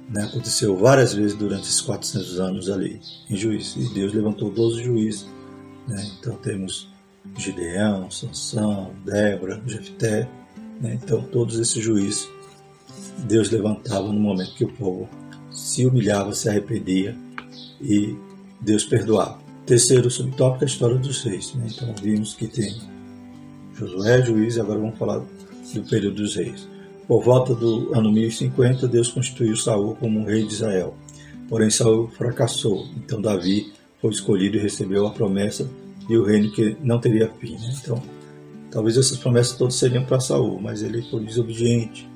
né, 0.08 0.24
aconteceu 0.24 0.76
várias 0.76 1.14
vezes 1.14 1.36
durante 1.36 1.64
esses 1.64 1.80
400 1.80 2.40
anos 2.40 2.70
ali 2.70 3.00
em 3.28 3.36
juízo. 3.36 3.80
E 3.80 3.94
Deus 3.94 4.12
levantou 4.12 4.50
12 4.50 4.82
juízes. 4.82 5.26
Né? 5.86 6.10
Então 6.18 6.34
temos 6.36 6.88
Gideão, 7.36 8.10
Sansão, 8.10 8.92
Débora, 9.04 9.62
Jefté. 9.66 10.28
Né? 10.80 10.98
Então 11.02 11.22
todos 11.22 11.58
esses 11.58 11.82
juízes 11.82 12.28
Deus 13.18 13.50
levantava 13.50 14.12
no 14.12 14.20
momento 14.20 14.54
que 14.54 14.64
o 14.64 14.72
povo 14.72 15.08
se 15.50 15.84
humilhava, 15.84 16.34
se 16.34 16.48
arrependia 16.48 17.16
e 17.80 18.16
Deus 18.60 18.84
perdoava. 18.84 19.38
Terceiro 19.66 20.10
subtópico 20.10 20.64
é 20.64 20.66
a 20.66 20.70
história 20.70 20.96
dos 20.96 21.22
reis. 21.22 21.54
Né? 21.54 21.66
Então 21.68 21.94
vimos 22.00 22.34
que 22.34 22.46
tem 22.46 22.80
Josué, 23.80 24.22
juiz, 24.22 24.58
agora 24.58 24.78
vamos 24.78 24.98
falar 24.98 25.18
do 25.18 25.82
período 25.88 26.16
dos 26.16 26.36
reis. 26.36 26.68
Por 27.08 27.24
volta 27.24 27.54
do 27.54 27.94
ano 27.94 28.12
1050, 28.12 28.86
Deus 28.86 29.08
constituiu 29.08 29.56
Saul 29.56 29.96
como 29.96 30.24
rei 30.24 30.46
de 30.46 30.52
Israel. 30.52 30.94
Porém, 31.48 31.70
Saul 31.70 32.08
fracassou. 32.08 32.86
Então, 32.98 33.22
Davi 33.22 33.72
foi 34.00 34.10
escolhido 34.10 34.58
e 34.58 34.60
recebeu 34.60 35.06
a 35.06 35.10
promessa 35.10 35.68
e 36.10 36.18
o 36.18 36.24
reino 36.24 36.50
que 36.52 36.76
não 36.82 37.00
teria 37.00 37.32
fim. 37.40 37.52
Né? 37.52 37.74
Então, 37.82 38.02
talvez 38.70 38.96
essas 38.96 39.16
promessas 39.16 39.56
todas 39.56 39.76
seriam 39.76 40.04
para 40.04 40.20
Saul, 40.20 40.60
mas 40.60 40.82
ele 40.82 41.02
foi 41.10 41.24
desobediente. 41.24 42.08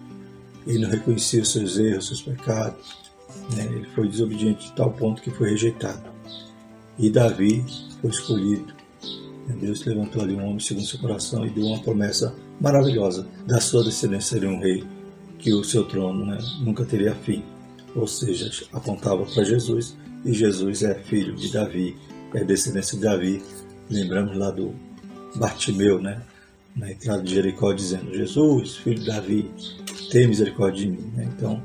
Ele 0.66 0.80
não 0.80 0.90
reconhecia 0.90 1.42
os 1.42 1.52
seus 1.52 1.78
erros, 1.78 2.08
seus 2.08 2.22
pecados. 2.22 2.98
Né? 3.56 3.64
Ele 3.70 3.86
foi 3.94 4.08
desobediente 4.08 4.66
de 4.66 4.72
tal 4.72 4.90
ponto 4.92 5.22
que 5.22 5.30
foi 5.30 5.50
rejeitado. 5.50 6.02
E 6.98 7.08
Davi 7.08 7.64
foi 8.00 8.10
escolhido 8.10 8.74
Deus 9.52 9.84
levantou 9.84 10.22
ali 10.22 10.34
um 10.34 10.44
homem 10.44 10.60
segundo 10.60 10.86
seu 10.86 10.98
coração 10.98 11.44
e 11.44 11.50
deu 11.50 11.66
uma 11.66 11.80
promessa 11.80 12.34
maravilhosa 12.60 13.26
da 13.46 13.60
sua 13.60 13.84
descendência 13.84 14.38
seria 14.38 14.48
um 14.48 14.60
rei, 14.60 14.84
que 15.38 15.52
o 15.52 15.62
seu 15.62 15.84
trono 15.84 16.24
né, 16.24 16.38
nunca 16.60 16.84
teria 16.84 17.14
fim. 17.14 17.42
Ou 17.94 18.06
seja, 18.06 18.50
apontava 18.72 19.24
para 19.24 19.44
Jesus 19.44 19.96
e 20.24 20.32
Jesus 20.32 20.82
é 20.82 20.94
filho 20.94 21.34
de 21.34 21.52
Davi, 21.52 21.96
é 22.34 22.42
descendência 22.42 22.96
de 22.96 23.04
Davi. 23.04 23.42
Lembramos 23.90 24.36
lá 24.36 24.50
do 24.50 24.74
Bartimeu, 25.36 26.00
né, 26.00 26.22
na 26.74 26.90
entrada 26.90 27.22
de 27.22 27.34
Jericó, 27.34 27.72
dizendo: 27.72 28.14
Jesus, 28.14 28.76
filho 28.76 29.00
de 29.00 29.06
Davi, 29.06 29.50
tem 30.10 30.26
misericórdia 30.26 30.84
de 30.84 30.90
mim. 30.90 31.10
Né? 31.14 31.28
Então, 31.36 31.62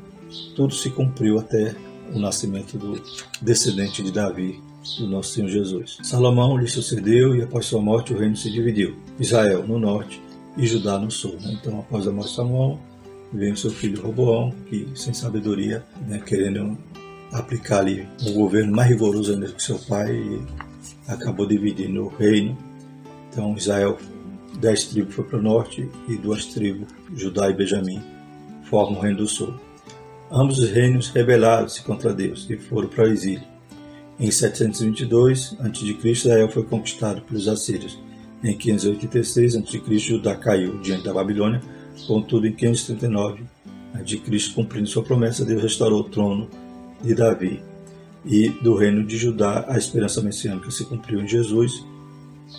tudo 0.55 0.73
se 0.73 0.89
cumpriu 0.89 1.39
até 1.39 1.75
o 2.13 2.19
nascimento 2.19 2.77
do 2.77 3.01
descendente 3.41 4.03
de 4.03 4.11
Davi, 4.11 4.61
do 4.97 5.07
nosso 5.07 5.33
Senhor 5.33 5.49
Jesus. 5.49 5.97
Salomão 6.03 6.57
lhe 6.57 6.67
sucedeu 6.67 7.35
e 7.35 7.41
após 7.41 7.65
sua 7.65 7.81
morte 7.81 8.13
o 8.13 8.17
reino 8.17 8.35
se 8.35 8.49
dividiu. 8.51 8.95
Israel 9.19 9.65
no 9.67 9.77
norte 9.77 10.21
e 10.57 10.65
Judá 10.65 10.97
no 10.97 11.11
sul. 11.11 11.37
Né? 11.41 11.57
Então, 11.59 11.79
após 11.79 12.07
a 12.07 12.11
morte 12.11 12.29
de 12.29 12.35
Salomão, 12.35 12.79
veio 13.31 13.55
seu 13.55 13.71
filho 13.71 14.01
Roboão, 14.01 14.51
que 14.67 14.87
sem 14.95 15.13
sabedoria, 15.13 15.83
né, 16.07 16.21
querendo 16.25 16.77
aplicar 17.31 17.79
ali 17.79 18.07
um 18.23 18.33
governo 18.33 18.75
mais 18.75 18.89
rigoroso 18.89 19.33
ainda 19.33 19.51
que 19.51 19.61
seu 19.61 19.77
pai, 19.77 20.41
acabou 21.09 21.45
dividindo 21.45 22.05
o 22.05 22.07
reino. 22.07 22.57
Então, 23.29 23.55
Israel, 23.55 23.97
dez 24.59 24.85
tribos 24.85 25.15
foi 25.15 25.25
para 25.25 25.39
o 25.39 25.41
norte 25.41 25.89
e 26.07 26.15
duas 26.15 26.45
tribos, 26.45 26.87
Judá 27.15 27.49
e 27.49 27.53
Benjamim, 27.53 28.01
formam 28.63 28.99
o 28.99 29.01
reino 29.01 29.17
do 29.17 29.27
sul. 29.27 29.53
Ambos 30.31 30.59
os 30.59 30.69
reinos 30.69 31.09
rebelaram-se 31.09 31.81
contra 31.81 32.13
Deus 32.13 32.47
e 32.49 32.57
foram 32.57 32.87
para 32.87 33.05
o 33.05 33.07
exílio. 33.07 33.43
Em 34.19 34.29
722 34.29 35.57
a.C., 35.59 36.09
Israel 36.09 36.49
foi 36.49 36.63
conquistado 36.63 37.21
pelos 37.21 37.47
assírios. 37.47 37.99
Em 38.43 38.55
586 38.55 39.55
a.C., 39.55 39.97
Judá 39.97 40.35
caiu 40.35 40.79
diante 40.79 41.05
da 41.05 41.13
Babilônia. 41.13 41.61
Contudo, 42.05 42.45
em 42.45 42.53
539 42.53 43.43
a.C., 43.95 44.53
cumprindo 44.53 44.87
sua 44.87 45.03
promessa, 45.03 45.43
Deus 45.43 45.63
restaurou 45.63 46.01
o 46.01 46.03
trono 46.03 46.47
de 47.01 47.15
Davi. 47.15 47.68
E 48.25 48.49
do 48.49 48.75
reino 48.75 49.03
de 49.05 49.17
Judá, 49.17 49.65
a 49.67 49.77
esperança 49.77 50.21
messiânica 50.21 50.69
se 50.71 50.85
cumpriu 50.85 51.21
em 51.21 51.27
Jesus. 51.27 51.85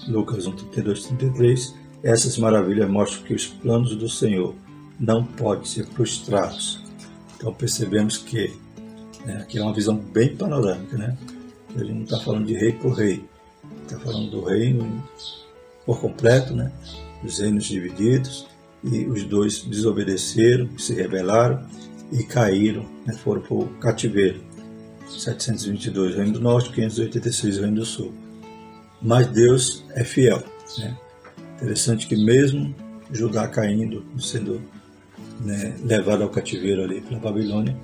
Lucas 0.09 0.47
1, 0.47 0.53
32, 0.53 1.05
33. 1.05 1.75
Essas 2.03 2.39
maravilhas 2.39 2.89
mostram 2.89 3.23
que 3.25 3.35
os 3.35 3.47
planos 3.47 3.95
do 3.95 4.09
Senhor 4.09 4.55
não 4.99 5.25
podem 5.25 5.65
ser 5.65 5.87
frustrados. 5.87 6.81
Então 7.37 7.53
percebemos 7.53 8.17
que 8.19 8.55
né, 9.25 9.39
aqui 9.39 9.59
é 9.59 9.63
uma 9.63 9.75
visão 9.75 9.97
bem 9.97 10.35
panorâmica, 10.37 10.97
né? 10.97 11.17
Ele 11.77 11.93
não 11.93 12.03
está 12.03 12.19
falando 12.21 12.47
de 12.47 12.55
rei 12.55 12.73
por 12.73 12.93
rei, 12.93 13.25
está 13.83 13.99
falando 13.99 14.31
do 14.31 14.45
reino 14.45 15.03
por 15.87 16.01
completo, 16.01 16.55
né? 16.55 16.73
Os 17.23 17.39
reinos 17.39 17.67
divididos 17.67 18.47
e 18.83 19.05
os 19.05 19.25
dois 19.25 19.63
desobedeceram, 19.63 20.79
se 20.79 20.95
rebelaram 20.95 21.67
e 22.11 22.25
caíram, 22.25 22.87
né? 23.07 23.15
foram 23.15 23.43
para 23.43 23.55
o 23.55 23.67
cativeiro. 23.79 24.41
722 25.19 26.17
Reino 26.17 26.33
do 26.33 26.41
Norte, 26.41 26.71
586 26.71 27.59
Reino 27.59 27.77
do 27.77 27.85
Sul. 27.85 28.13
Mas 29.03 29.27
Deus 29.29 29.85
é 29.95 30.05
fiel. 30.05 30.43
Né? 30.79 30.97
Interessante 31.57 32.07
que 32.07 32.17
mesmo 32.17 32.75
Judá 33.13 33.49
caindo, 33.49 34.05
sendo 34.19 34.61
né, 35.41 35.75
levado 35.83 36.23
ao 36.23 36.29
cativeiro 36.29 36.83
ali 36.83 37.01
pela 37.01 37.21
Babilônia, 37.21 37.77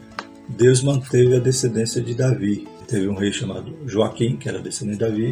Deus 0.48 0.82
manteve 0.82 1.34
a 1.34 1.40
descendência 1.40 2.00
de 2.00 2.14
Davi, 2.14 2.68
teve 2.86 3.08
um 3.08 3.14
rei 3.14 3.32
chamado 3.32 3.76
Joaquim, 3.86 4.36
que 4.36 4.48
era 4.48 4.60
descendente 4.60 4.98
de 4.98 5.04
Davi, 5.04 5.30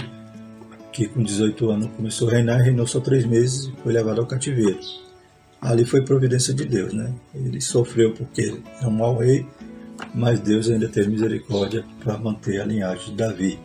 que 0.93 1.07
com 1.07 1.23
18 1.23 1.71
anos 1.71 1.91
começou 1.97 2.29
a 2.29 2.33
reinar, 2.33 2.61
reinou 2.61 2.87
só 2.87 3.01
três 3.01 3.25
meses 3.25 3.67
e 3.67 3.83
foi 3.83 3.93
levado 3.93 4.21
ao 4.21 4.27
cativeiro. 4.27 4.79
Ali 5.61 5.85
foi 5.85 6.03
providência 6.03 6.53
de 6.53 6.65
Deus, 6.65 6.93
né? 6.93 7.13
Ele 7.35 7.61
sofreu 7.61 8.13
porque 8.13 8.61
é 8.83 8.87
um 8.87 8.91
mau 8.91 9.19
rei, 9.19 9.47
mas 10.15 10.41
Deus 10.41 10.71
ainda 10.71 10.89
teve 10.89 11.11
misericórdia 11.11 11.85
para 12.03 12.17
manter 12.17 12.61
a 12.61 12.65
linhagem 12.65 13.11
de 13.11 13.17
Davi. 13.17 13.59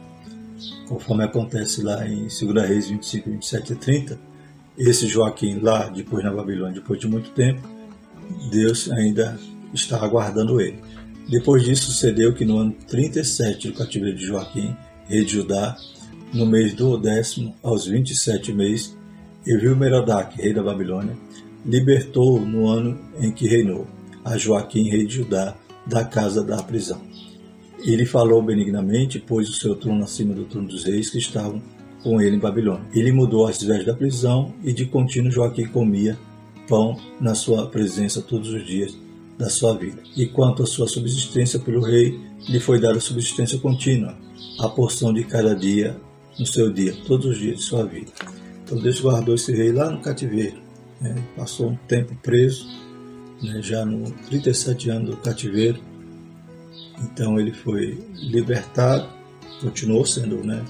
Conforme 0.88 1.24
acontece 1.24 1.84
lá 1.84 2.06
em 2.08 2.28
2 2.28 2.68
Reis 2.68 2.90
25, 2.90 3.30
27 3.30 3.74
e 3.74 3.76
30, 3.76 4.20
esse 4.78 5.08
Joaquim 5.08 5.60
lá, 5.60 5.88
depois 5.90 6.24
na 6.24 6.32
Babilônia, 6.32 6.74
depois 6.74 7.00
de 7.00 7.08
muito 7.08 7.30
tempo, 7.32 7.62
Deus 8.50 8.90
ainda 8.90 9.38
está 9.74 10.04
aguardando 10.04 10.60
ele. 10.60 10.80
Depois 11.30 11.64
disso, 11.64 11.92
sucedeu 11.92 12.34
que 12.34 12.44
no 12.44 12.58
ano 12.58 12.76
37 12.88 13.68
do 13.68 13.74
cativeiro 13.76 14.18
de 14.18 14.26
Joaquim, 14.26 14.76
rei 15.08 15.24
de 15.24 15.34
Judá, 15.34 15.78
no 16.34 16.46
mês 16.46 16.74
do 16.74 16.98
décimo, 16.98 17.56
aos 17.62 17.86
27 17.86 18.52
meses, 18.52 18.98
Evil 19.46 19.76
Merodach, 19.76 20.36
rei 20.36 20.54
da 20.54 20.64
Babilônia, 20.64 21.16
libertou 21.66 22.40
no 22.40 22.68
ano 22.68 23.00
em 23.20 23.32
que 23.32 23.48
reinou 23.48 23.88
a 24.24 24.38
Joaquim, 24.38 24.90
rei 24.90 25.06
de 25.06 25.18
Judá, 25.18 25.56
da 25.90 26.06
casa 26.06 26.44
da 26.44 26.62
prisão. 26.62 27.02
Ele 27.84 28.06
falou 28.06 28.42
benignamente, 28.42 29.20
pôs 29.20 29.50
o 29.50 29.54
seu 29.54 29.76
trono 29.76 30.04
acima 30.04 30.34
do 30.34 30.46
trono 30.46 30.68
dos 30.68 30.84
reis 30.84 31.10
que 31.10 31.18
estavam 31.18 31.62
com 32.04 32.22
ele 32.22 32.36
em 32.36 32.40
Babilônia. 32.40 32.86
Ele 32.94 33.12
mudou 33.12 33.48
as 33.48 33.62
vestes 33.62 33.86
da 33.86 33.94
prisão 33.94 34.54
e 34.64 34.72
de 34.72 34.86
contínuo 34.86 35.32
Joaquim 35.32 35.66
comia 35.66 36.18
pão 36.68 36.98
na 37.20 37.34
sua 37.34 37.68
presença 37.68 38.22
todos 38.22 38.50
os 38.50 38.66
dias 38.66 38.96
da 39.38 39.50
sua 39.50 39.76
vida. 39.76 40.02
E 40.16 40.28
quanto 40.28 40.62
à 40.62 40.66
sua 40.66 40.88
subsistência 40.88 41.60
pelo 41.60 41.82
rei, 41.82 42.20
lhe 42.48 42.60
foi 42.60 42.80
dada 42.80 43.00
subsistência 43.00 43.58
contínua, 43.58 44.16
a 44.60 44.70
porção 44.70 45.12
de 45.14 45.24
cada 45.24 45.56
dia 45.56 45.98
no 46.38 46.46
seu 46.46 46.72
dia, 46.72 46.96
todos 47.08 47.26
os 47.26 47.38
dias 47.38 47.58
de 47.58 47.64
sua 47.64 47.86
vida. 47.86 48.12
Então 48.64 48.78
Deus 48.80 49.00
guardou 49.00 49.36
esse 49.36 49.52
rei 49.52 49.72
lá 49.72 49.90
no 49.90 50.02
cativeiro. 50.02 50.58
Né? 51.02 51.16
Passou 51.36 51.70
um 51.70 51.76
tempo 51.88 52.16
preso, 52.22 52.68
né? 53.42 53.62
já 53.62 53.86
no 53.86 54.12
37 54.28 54.90
anos 54.90 55.12
do 55.12 55.18
cativeiro. 55.18 55.80
Então 57.02 57.40
ele 57.40 57.54
foi 57.54 57.98
libertado, 58.16 59.08
continuou 59.62 60.06
sendo 60.06 60.44
né, 60.44 60.64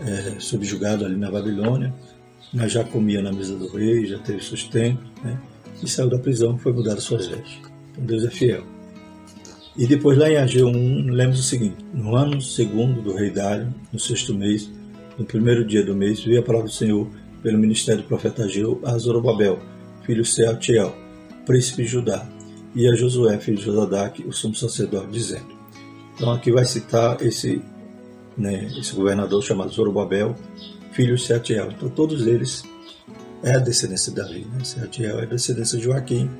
é, 0.00 0.38
subjugado 0.38 1.04
ali 1.04 1.16
na 1.16 1.30
Babilônia, 1.30 1.92
mas 2.52 2.72
já 2.72 2.84
comia 2.84 3.20
na 3.22 3.32
mesa 3.32 3.56
do 3.56 3.68
rei, 3.68 4.06
já 4.06 4.18
teve 4.18 4.40
sustento, 4.40 5.02
né? 5.24 5.38
e 5.82 5.88
saiu 5.88 6.08
da 6.08 6.18
prisão 6.18 6.56
e 6.56 6.58
foi 6.58 6.72
mudar 6.72 6.96
suas 7.00 7.26
vestes. 7.26 7.60
Deus 7.98 8.24
é 8.24 8.30
fiel. 8.30 8.64
E 9.76 9.86
depois 9.86 10.18
lá 10.18 10.28
em 10.28 10.36
Ageu 10.36 10.68
1, 10.68 11.10
lemos 11.10 11.38
o 11.38 11.42
seguinte: 11.42 11.76
No 11.94 12.16
ano 12.16 12.40
segundo 12.40 13.00
do 13.00 13.14
rei 13.14 13.30
Dário, 13.30 13.72
no 13.92 13.98
sexto 13.98 14.34
mês, 14.34 14.70
no 15.16 15.24
primeiro 15.24 15.64
dia 15.64 15.84
do 15.84 15.94
mês, 15.94 16.20
veio 16.20 16.40
a 16.40 16.42
palavra 16.42 16.68
do 16.68 16.74
Senhor 16.74 17.08
pelo 17.42 17.58
ministério 17.58 18.02
do 18.02 18.08
profeta 18.08 18.44
Ageu 18.44 18.80
a 18.84 18.96
Zorobabel, 18.98 19.58
filho 20.04 20.22
de 20.22 20.28
Sealtiel, 20.28 20.94
príncipe 21.50 21.82
de 21.82 21.88
Judá, 21.88 22.24
e 22.76 22.88
a 22.88 22.94
Josué, 22.94 23.36
filho 23.40 23.58
de 23.58 23.64
Josadac, 23.64 24.24
o 24.24 24.32
sumo 24.32 24.54
sacerdote, 24.54 25.08
dizendo. 25.08 25.48
Então 26.14 26.32
aqui 26.32 26.52
vai 26.52 26.64
citar 26.64 27.20
esse, 27.20 27.60
né, 28.38 28.70
esse 28.78 28.94
governador 28.94 29.42
chamado 29.42 29.72
Zorobabel, 29.72 30.36
filho 30.92 31.16
de 31.16 31.22
Sealtiel. 31.22 31.72
Então 31.72 31.88
todos 31.88 32.24
eles 32.24 32.62
é 33.42 33.56
a 33.56 33.58
descendência 33.58 34.12
de 34.12 34.20
Davi, 34.20 34.46
né? 34.52 34.62
Sealtiel 34.62 35.18
é 35.18 35.22
a 35.24 35.26
descendência 35.26 35.76
de 35.76 35.82
Joaquim. 35.82 36.30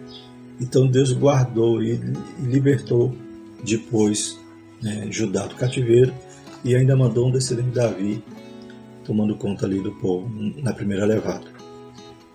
Então 0.60 0.86
Deus 0.86 1.12
guardou 1.12 1.82
e 1.82 2.00
libertou 2.38 3.12
depois 3.64 4.38
né, 4.80 5.08
Judá 5.10 5.44
do 5.48 5.56
cativeiro 5.56 6.14
e 6.62 6.76
ainda 6.76 6.94
mandou 6.94 7.26
um 7.26 7.32
descendente 7.32 7.70
de 7.70 7.74
Davi 7.74 8.24
tomando 9.04 9.34
conta 9.34 9.66
ali 9.66 9.82
do 9.82 9.90
povo 9.90 10.30
na 10.62 10.72
primeira 10.72 11.04
levada. 11.04 11.49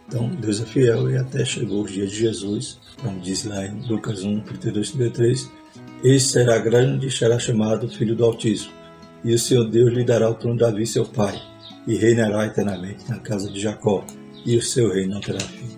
Então 0.08 0.30
Deus 0.30 0.62
é 0.62 0.66
fiel 0.66 1.10
e 1.10 1.18
até 1.18 1.44
chegou 1.44 1.84
os 1.84 1.92
dias 1.92 2.12
de 2.12 2.18
Jesus, 2.18 2.80
como 3.02 3.20
diz 3.20 3.44
lá 3.46 3.66
em 3.66 3.82
Lucas 3.88 4.24
1, 4.24 4.42
32 4.42 4.92
33, 4.92 5.52
Esse 6.04 6.28
será 6.30 6.60
grande 6.60 7.08
e 7.08 7.12
será 7.12 7.40
chamado 7.40 7.90
Filho 7.90 8.16
do 8.16 8.24
Altíssimo, 8.24 8.74
e 9.24 9.34
o 9.34 9.40
Senhor 9.40 9.70
Deus 9.70 9.92
lhe 9.94 10.04
dará 10.04 10.30
o 10.30 10.36
trono 10.36 10.58
de 10.58 10.62
Davi 10.62 10.86
seu 10.86 11.06
pai, 11.06 11.42
e 11.88 11.96
reinará 11.96 12.46
eternamente 12.46 13.10
na 13.10 13.20
casa 13.20 13.50
de 13.50 13.60
Jacó, 13.60 14.06
e 14.46 14.56
o 14.56 14.62
seu 14.62 14.94
reino 14.94 15.16
não 15.16 15.22
terá 15.22 15.40
fim. 15.40 15.76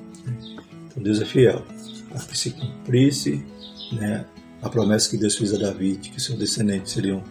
Então 0.88 1.01
Deus 1.01 1.22
é 1.22 1.25
fiel. 1.25 1.63
Para 2.10 2.19
que 2.24 2.38
se 2.38 2.51
cumprisse 2.51 3.46
né, 3.93 4.25
a 4.62 4.69
promessa 4.69 5.10
que 5.10 5.17
Deus 5.17 5.38
fez 5.38 5.53
a 5.53 5.57
Davi, 5.57 5.98
de 5.98 6.10
que 6.10 6.22
seu 6.22 6.36
descendente 6.36 6.89
seria 6.89 7.15
um, 7.15 7.24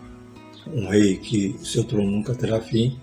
um 0.69 0.89
rei 0.89 1.17
que 1.17 1.57
seu 1.63 1.85
trono 1.85 2.11
nunca 2.11 2.35
terá 2.35 2.61
fim, 2.61 2.99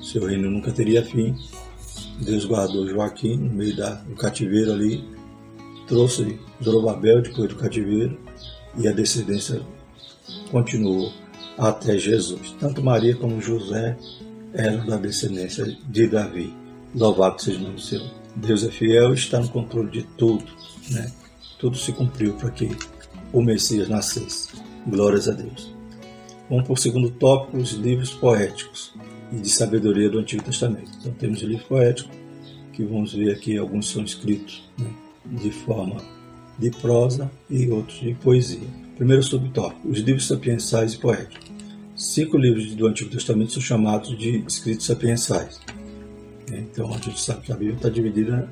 seu 0.00 0.26
reino 0.26 0.50
nunca 0.50 0.70
teria 0.70 1.02
fim. 1.04 1.34
Deus 2.22 2.44
guardou 2.44 2.86
Joaquim 2.86 3.36
no 3.36 3.52
meio 3.52 3.76
da, 3.76 3.94
do 3.94 4.14
cativeiro 4.14 4.72
ali, 4.72 5.04
trouxe 5.88 6.38
Zorobabel 6.62 7.20
depois 7.20 7.48
do 7.48 7.56
cativeiro 7.56 8.18
e 8.78 8.86
a 8.86 8.92
descendência 8.92 9.60
continuou 10.50 11.12
até 11.58 11.98
Jesus. 11.98 12.54
Tanto 12.60 12.82
Maria 12.82 13.16
como 13.16 13.42
José 13.42 13.96
eram 14.54 14.86
da 14.86 14.96
descendência 14.96 15.64
de 15.88 16.06
Davi. 16.06 16.54
Louvado 16.94 17.42
seja 17.42 17.58
o 17.58 17.62
nome 17.62 17.74
do 17.74 17.80
Senhor. 17.80 18.10
Deus 18.36 18.64
é 18.64 18.70
fiel 18.70 19.10
e 19.10 19.14
está 19.14 19.40
no 19.40 19.48
controle 19.48 19.90
de 19.90 20.02
tudo. 20.16 20.44
Né? 20.90 21.10
Tudo 21.58 21.76
se 21.76 21.92
cumpriu 21.92 22.34
para 22.34 22.50
que 22.50 22.70
o 23.32 23.42
Messias 23.42 23.88
nascesse. 23.88 24.48
Glórias 24.86 25.28
a 25.28 25.32
Deus. 25.32 25.72
Vamos 26.48 26.64
para 26.64 26.72
o 26.72 26.76
segundo 26.76 27.10
tópico, 27.10 27.56
os 27.56 27.72
livros 27.72 28.10
poéticos 28.10 28.92
e 29.32 29.36
de 29.36 29.48
sabedoria 29.48 30.10
do 30.10 30.18
Antigo 30.18 30.42
Testamento. 30.44 30.90
Então 31.00 31.12
temos 31.12 31.42
o 31.42 31.46
livro 31.46 31.64
poético, 31.66 32.10
que 32.72 32.84
vamos 32.84 33.14
ver 33.14 33.32
aqui, 33.32 33.56
alguns 33.56 33.90
são 33.90 34.04
escritos 34.04 34.68
né, 34.78 34.86
de 35.26 35.50
forma 35.50 35.96
de 36.58 36.70
prosa 36.70 37.30
e 37.50 37.70
outros 37.70 38.00
de 38.00 38.14
poesia. 38.14 38.68
Primeiro 38.96 39.22
subtópico, 39.22 39.88
os 39.88 39.98
livros 39.98 40.26
sapiensais 40.26 40.94
e 40.94 40.98
poéticos. 40.98 41.50
Cinco 41.96 42.36
livros 42.36 42.74
do 42.74 42.86
Antigo 42.86 43.10
Testamento 43.10 43.52
são 43.52 43.62
chamados 43.62 44.16
de 44.16 44.44
escritos 44.46 44.86
sapiensais. 44.86 45.60
Então 46.50 46.92
a 46.92 46.98
gente 46.98 47.20
sabe 47.20 47.42
que 47.42 47.52
a 47.52 47.56
Bíblia 47.56 47.76
está 47.76 47.88
dividida 47.88 48.48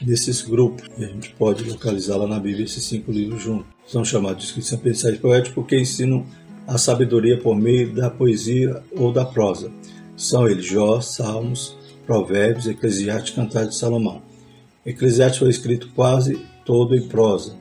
nesses 0.00 0.42
grupos 0.42 0.88
e 0.98 1.04
a 1.04 1.08
gente 1.08 1.30
pode 1.34 1.68
localizar 1.68 2.16
lá 2.16 2.26
na 2.26 2.38
Bíblia 2.38 2.64
esses 2.64 2.84
cinco 2.84 3.10
livros 3.10 3.42
juntos. 3.42 3.66
São 3.86 4.04
chamados 4.04 4.38
de 4.38 4.44
escritos 4.46 4.70
sapiensais 4.70 5.14
e 5.14 5.18
poéticos 5.18 5.54
porque 5.54 5.78
ensinam 5.78 6.26
a 6.66 6.76
sabedoria 6.76 7.38
por 7.38 7.56
meio 7.56 7.92
da 7.94 8.10
poesia 8.10 8.82
ou 8.92 9.12
da 9.12 9.24
prosa. 9.24 9.70
São 10.18 10.48
eles 10.48 10.66
Jó, 10.66 11.00
Salmos, 11.00 11.76
Provérbios, 12.04 12.66
Eclesiastes 12.66 13.36
e 13.38 13.66
de 13.68 13.74
Salomão. 13.76 14.20
Eclesiastes 14.84 15.38
foi 15.38 15.48
escrito 15.48 15.90
quase 15.94 16.44
todo 16.66 16.96
em 16.96 17.06
prosa, 17.06 17.56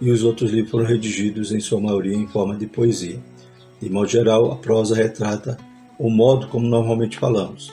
e 0.00 0.08
os 0.08 0.22
outros 0.22 0.52
livros 0.52 0.70
foram 0.70 0.86
redigidos 0.86 1.50
em 1.50 1.58
sua 1.58 1.80
maioria 1.80 2.14
em 2.14 2.28
forma 2.28 2.56
de 2.56 2.68
poesia. 2.68 3.18
De 3.82 3.90
modo 3.90 4.08
geral, 4.08 4.52
a 4.52 4.56
prosa 4.56 4.94
retrata 4.94 5.58
o 5.98 6.08
modo 6.08 6.46
como 6.46 6.68
normalmente 6.68 7.18
falamos, 7.18 7.72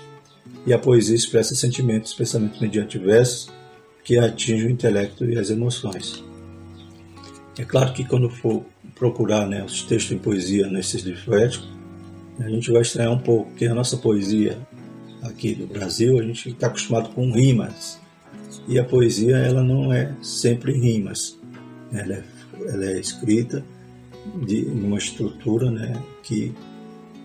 e 0.65 0.73
a 0.73 0.79
poesia 0.79 1.15
expressa 1.15 1.53
sentimentos, 1.53 2.10
especialmente 2.10 2.60
mediante 2.60 2.97
versos 2.97 3.51
que 4.03 4.17
atingem 4.17 4.65
o 4.65 4.71
intelecto 4.71 5.25
e 5.25 5.38
as 5.38 5.51
emoções. 5.51 6.23
É 7.60 7.63
claro 7.63 7.93
que 7.93 8.03
quando 8.03 8.31
for 8.31 8.65
procurar 8.95 9.45
né, 9.47 9.63
os 9.63 9.84
textos 9.84 10.12
em 10.12 10.17
poesia 10.17 10.67
nesses 10.67 11.03
livros 11.03 11.23
poéticos, 11.23 11.83
a 12.39 12.50
gente 12.50 12.72
vai 12.72 12.82
estranhar 12.82 13.12
um 13.12 13.19
pouco, 13.19 13.50
porque 13.50 13.65
a 13.65 13.74
nossa 13.74 13.98
poesia 13.98 14.58
aqui 15.22 15.56
do 15.56 15.67
Brasil, 15.67 16.19
a 16.19 16.24
gente 16.24 16.50
está 16.50 16.67
acostumado 16.67 17.10
com 17.10 17.32
rimas. 17.32 18.00
E 18.67 18.80
a 18.80 18.84
poesia, 18.84 19.38
ela 19.38 19.63
não 19.63 19.91
é 19.91 20.13
sempre 20.22 20.74
rimas. 20.74 21.38
Ela 21.91 22.15
é, 22.15 22.24
ela 22.67 22.86
é 22.86 23.00
escrita 23.00 23.63
de 24.46 24.63
uma 24.65 24.98
estrutura 24.98 25.69
né, 25.69 26.02
que 26.22 26.54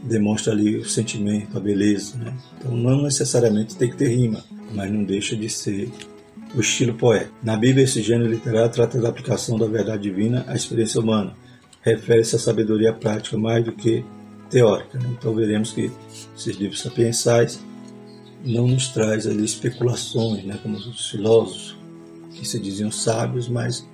demonstra 0.03 0.53
ali 0.53 0.77
o 0.77 0.85
sentimento, 0.88 1.57
a 1.57 1.61
beleza. 1.61 2.16
Né? 2.16 2.35
Então 2.59 2.77
não 2.77 3.03
necessariamente 3.03 3.77
tem 3.77 3.90
que 3.90 3.97
ter 3.97 4.09
rima, 4.09 4.44
mas 4.75 4.90
não 4.90 5.05
deixa 5.05 5.37
de 5.37 5.49
ser 5.49 5.90
o 6.55 6.61
estilo 6.61 6.94
poético. 6.94 7.35
Na 7.42 7.57
Bíblia, 7.57 7.85
esse 7.85 8.03
gênero 8.03 8.31
literário 8.31 8.73
trata 8.73 9.01
da 9.01 9.09
aplicação 9.09 9.59
da 9.59 9.66
verdade 9.66 10.03
divina 10.03 10.44
à 10.49 10.55
experiência 10.55 11.01
humana. 11.01 11.35
Refere-se 11.83 12.37
à 12.37 12.38
sabedoria 12.38 12.92
prática 12.92 13.37
mais 13.37 13.64
do 13.64 13.73
que 13.73 14.05
teórica. 14.50 14.98
Né? 14.98 15.08
Então 15.18 15.34
veremos 15.34 15.72
que 15.72 15.90
esses 16.37 16.56
livros 16.56 16.80
sapiensais 16.80 17.61
não 18.44 18.66
nos 18.66 18.88
traz 18.88 19.26
ali 19.26 19.44
especulações, 19.44 20.44
né? 20.44 20.58
como 20.62 20.76
os 20.76 21.11
filósofos 21.11 21.76
que 22.32 22.46
se 22.46 22.58
diziam 22.58 22.90
sábios, 22.90 23.48
mas 23.48 23.87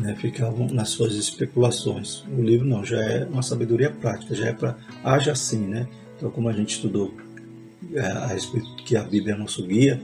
né, 0.00 0.16
ficavam 0.16 0.66
nas 0.68 0.88
suas 0.90 1.14
especulações. 1.14 2.24
O 2.26 2.42
livro 2.42 2.66
não, 2.66 2.84
já 2.84 3.00
é 3.00 3.24
uma 3.24 3.42
sabedoria 3.42 3.90
prática, 3.90 4.34
já 4.34 4.46
é 4.46 4.52
para 4.52 4.76
haja 5.04 5.32
assim, 5.32 5.66
né? 5.66 5.86
Então 6.16 6.30
como 6.30 6.48
a 6.48 6.52
gente 6.52 6.74
estudou 6.76 7.14
é, 7.92 8.00
a 8.00 8.26
respeito 8.26 8.74
que 8.76 8.96
a 8.96 9.02
Bíblia 9.02 9.34
é 9.34 9.36
nosso 9.36 9.66
guia, 9.66 10.00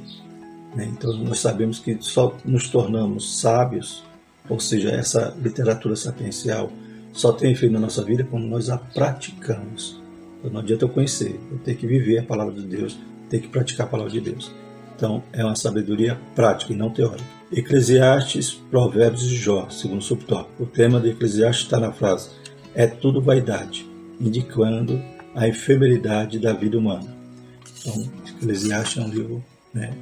né, 0.74 0.86
então 0.92 1.16
nós 1.18 1.38
sabemos 1.38 1.78
que 1.78 1.96
só 2.00 2.36
nos 2.44 2.68
tornamos 2.68 3.38
sábios, 3.40 4.04
ou 4.48 4.60
seja, 4.60 4.90
essa 4.90 5.34
literatura 5.42 5.96
sapiencial 5.96 6.70
só 7.16 7.32
tem 7.32 7.52
efeito 7.52 7.72
na 7.72 7.80
nossa 7.80 8.04
vida 8.04 8.22
quando 8.22 8.46
nós 8.46 8.68
a 8.68 8.76
praticamos. 8.76 10.00
Então 10.38 10.50
não 10.50 10.60
adianta 10.60 10.84
eu 10.84 10.88
conhecer, 10.88 11.40
eu 11.50 11.58
tenho 11.58 11.76
que 11.76 11.86
viver 11.86 12.18
a 12.18 12.22
palavra 12.22 12.52
de 12.52 12.62
Deus, 12.62 12.98
tenho 13.30 13.42
que 13.42 13.48
praticar 13.48 13.86
a 13.86 13.90
palavra 13.90 14.12
de 14.12 14.20
Deus. 14.20 14.52
Então 14.94 15.22
é 15.32 15.42
uma 15.42 15.56
sabedoria 15.56 16.20
prática 16.34 16.72
e 16.72 16.76
não 16.76 16.90
teórica. 16.90 17.24
Eclesiastes, 17.50 18.52
Provérbios 18.70 19.24
e 19.24 19.34
Jó, 19.34 19.68
segundo 19.70 20.02
subtópico. 20.02 20.64
O 20.64 20.66
tema 20.66 21.00
de 21.00 21.10
Eclesiastes 21.10 21.64
está 21.64 21.80
na 21.80 21.90
frase: 21.90 22.30
é 22.74 22.86
tudo 22.86 23.20
vaidade, 23.20 23.88
indicando 24.20 25.00
a 25.34 25.48
efemeridade 25.48 26.38
da 26.38 26.52
vida 26.52 26.78
humana. 26.78 27.16
Então, 27.78 28.10
Eclesiastes 28.26 29.02
é 29.02 29.06
um 29.06 29.08
livro, 29.08 29.44
né, 29.72 29.92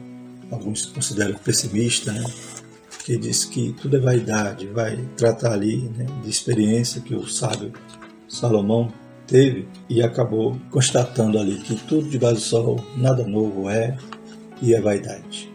alguns 0.51 0.87
consideram 0.87 1.35
pessimista, 1.35 2.13
né, 2.13 2.25
que 3.05 3.19
diz 3.19 3.45
que 3.45 3.75
tudo 3.75 3.99
é 3.99 4.01
vaidade, 4.01 4.67
vai 4.69 4.97
tratar 5.15 5.53
ali 5.53 5.77
né, 5.95 6.07
de 6.23 6.31
experiência 6.31 7.03
que 7.03 7.15
o 7.15 7.29
sábio 7.29 7.71
Salomão 8.27 8.91
teve 9.27 9.69
e 9.91 10.03
acabou 10.03 10.59
constatando 10.71 11.39
ali 11.39 11.59
que 11.59 11.77
tudo 11.77 12.09
debaixo 12.09 12.37
do 12.37 12.41
sol, 12.41 12.85
nada 12.97 13.23
novo 13.27 13.69
é 13.69 13.95
e 14.63 14.75
é 14.75 14.81
vaidade. 14.81 15.53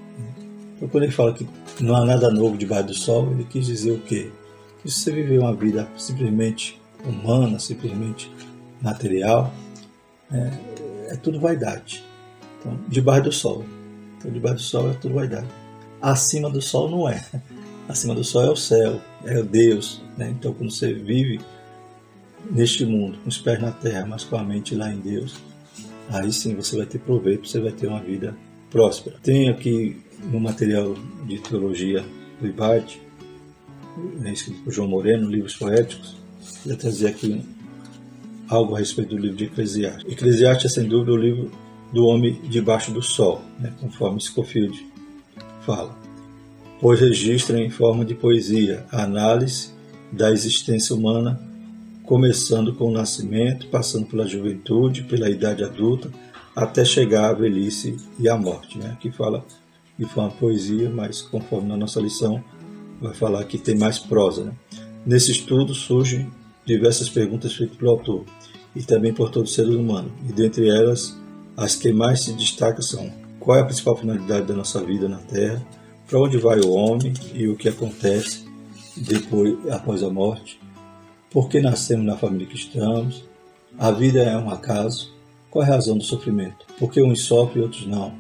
Então, 0.76 0.88
quando 0.90 1.04
ele 1.06 1.12
fala 1.12 1.34
que 1.34 1.48
não 1.82 1.96
há 1.96 2.06
nada 2.06 2.30
novo 2.30 2.56
debaixo 2.56 2.88
do 2.88 2.94
sol, 2.94 3.32
ele 3.32 3.44
quis 3.46 3.66
dizer 3.66 3.94
o 3.94 4.00
quê? 4.00 4.32
Que 4.84 4.92
se 4.92 5.00
você 5.00 5.12
viver 5.12 5.40
uma 5.40 5.56
vida 5.56 5.90
simplesmente 5.98 6.80
humana, 7.04 7.58
simplesmente 7.58 8.32
material, 8.80 9.52
é, 10.32 11.14
é 11.14 11.16
tudo 11.16 11.40
vaidade. 11.40 12.04
Então, 12.60 12.80
debaixo 12.88 13.24
do 13.24 13.32
sol. 13.32 13.66
Então, 14.20 14.32
debaixo 14.32 14.58
do 14.58 14.62
sol 14.62 14.92
é 14.92 14.94
tudo 14.94 15.16
vaidade 15.16 15.48
acima 16.02 16.50
do 16.50 16.62
sol 16.62 16.90
não 16.90 17.10
é. 17.10 17.24
Acima 17.88 18.14
do 18.14 18.24
sol 18.24 18.44
é 18.44 18.50
o 18.52 18.56
céu, 18.56 19.02
é 19.26 19.40
o 19.40 19.44
Deus. 19.44 20.02
Né? 20.18 20.30
Então, 20.30 20.54
quando 20.54 20.72
você 20.72 20.94
vive 20.94 21.40
neste 22.52 22.86
mundo, 22.86 23.18
com 23.20 23.30
os 23.30 23.38
pés 23.38 23.60
na 23.60 23.72
terra, 23.72 24.06
mas 24.06 24.24
com 24.24 24.38
a 24.38 24.44
mente 24.44 24.76
lá 24.76 24.92
em 24.92 25.00
Deus, 25.00 25.36
aí 26.10 26.32
sim 26.32 26.56
você 26.56 26.78
vai 26.78 26.86
ter 26.86 27.00
proveito, 27.00 27.48
você 27.48 27.60
vai 27.60 27.72
ter 27.72 27.88
uma 27.88 28.00
vida 28.00 28.36
próspera. 28.70 29.18
Tem 29.22 29.50
aqui 29.50 30.02
no 30.32 30.40
material 30.40 30.96
de 31.26 31.40
teologia 31.40 32.06
do 32.40 32.48
IBAD, 32.48 33.02
né, 34.20 34.32
escrito 34.32 34.62
por 34.64 34.72
João 34.72 34.88
Moreno, 34.88 35.30
livros 35.30 35.56
poéticos, 35.56 36.16
vou 36.66 36.76
trazer 36.76 37.08
aqui 37.08 37.44
algo 38.48 38.76
a 38.76 38.80
respeito 38.80 39.16
do 39.16 39.18
livro 39.18 39.38
de 39.38 39.46
Eclesiastes. 39.46 40.12
Eclesiastes 40.12 40.72
é 40.72 40.76
sem 40.76 40.88
dúvida 40.88 41.12
o 41.12 41.18
livro 41.18 41.52
do 41.94 42.06
homem 42.06 42.40
debaixo 42.44 42.92
do 42.92 43.02
sol, 43.02 43.42
né, 43.60 43.74
conforme 43.80 44.22
Scofield 44.22 44.89
fala, 45.70 45.96
pois 46.82 47.00
registra 47.00 47.60
em 47.60 47.70
forma 47.70 48.04
de 48.04 48.16
poesia 48.16 48.88
a 48.92 49.04
análise 49.04 49.70
da 50.12 50.32
existência 50.32 50.96
humana, 50.96 51.40
começando 52.04 52.74
com 52.74 52.86
o 52.86 52.92
nascimento, 52.92 53.68
passando 53.68 54.08
pela 54.08 54.26
juventude, 54.26 55.04
pela 55.04 55.30
idade 55.30 55.64
adulta, 55.64 56.10
até 56.56 56.84
chegar 56.84 57.30
à 57.30 57.34
velhice 57.34 57.98
e 58.18 58.28
à 58.28 58.36
morte. 58.36 58.80
Né? 58.80 58.90
Aqui 58.94 59.12
fala 59.12 59.46
de 59.96 60.06
forma 60.06 60.32
poesia, 60.32 60.90
mas 60.90 61.22
conforme 61.22 61.68
na 61.68 61.78
nossa 61.78 62.02
lição 62.02 62.44
vai 63.00 63.14
falar 63.14 63.44
que 63.44 63.60
tem 63.60 63.78
mais 63.78 64.00
prosa. 64.00 64.46
Né? 64.46 64.52
Nesse 65.06 65.32
estudo 65.32 65.76
surgem 65.76 66.32
diversas 66.66 67.10
perguntas 67.10 67.54
feitas 67.54 67.78
pelo 67.78 67.92
autor 67.92 68.26
e 68.76 68.82
também 68.82 69.14
por 69.14 69.30
todo 69.30 69.48
ser 69.48 69.70
humano, 69.70 70.12
e 70.28 70.34
dentre 70.34 70.68
elas 70.68 71.16
as 71.56 71.76
que 71.76 71.92
mais 71.92 72.22
se 72.22 72.34
destacam 72.34 72.82
são 72.82 73.19
qual 73.40 73.58
é 73.58 73.62
a 73.62 73.66
principal 73.66 73.96
finalidade 73.96 74.48
da 74.48 74.54
nossa 74.54 74.84
vida 74.84 75.08
na 75.08 75.18
Terra, 75.18 75.66
para 76.08 76.20
onde 76.20 76.38
vai 76.38 76.60
o 76.60 76.72
homem 76.72 77.14
e 77.34 77.48
o 77.48 77.56
que 77.56 77.70
acontece 77.70 78.46
depois 78.98 79.58
após 79.70 80.04
a 80.04 80.10
morte, 80.10 80.60
por 81.32 81.48
que 81.48 81.62
nascemos 81.62 82.06
na 82.06 82.18
família 82.18 82.48
que 82.48 82.56
estamos, 82.56 83.24
a 83.78 83.92
vida 83.92 84.22
é 84.22 84.38
um 84.38 84.50
acaso, 84.50 85.14
qual 85.50 85.64
é 85.64 85.68
a 85.68 85.72
razão 85.72 85.98
do 85.98 86.04
sofrimento, 86.04 86.66
por 86.78 86.92
que 86.92 87.02
uns 87.02 87.22
sofrem 87.22 87.62
e 87.62 87.66
outros 87.66 87.88
não, 87.88 88.14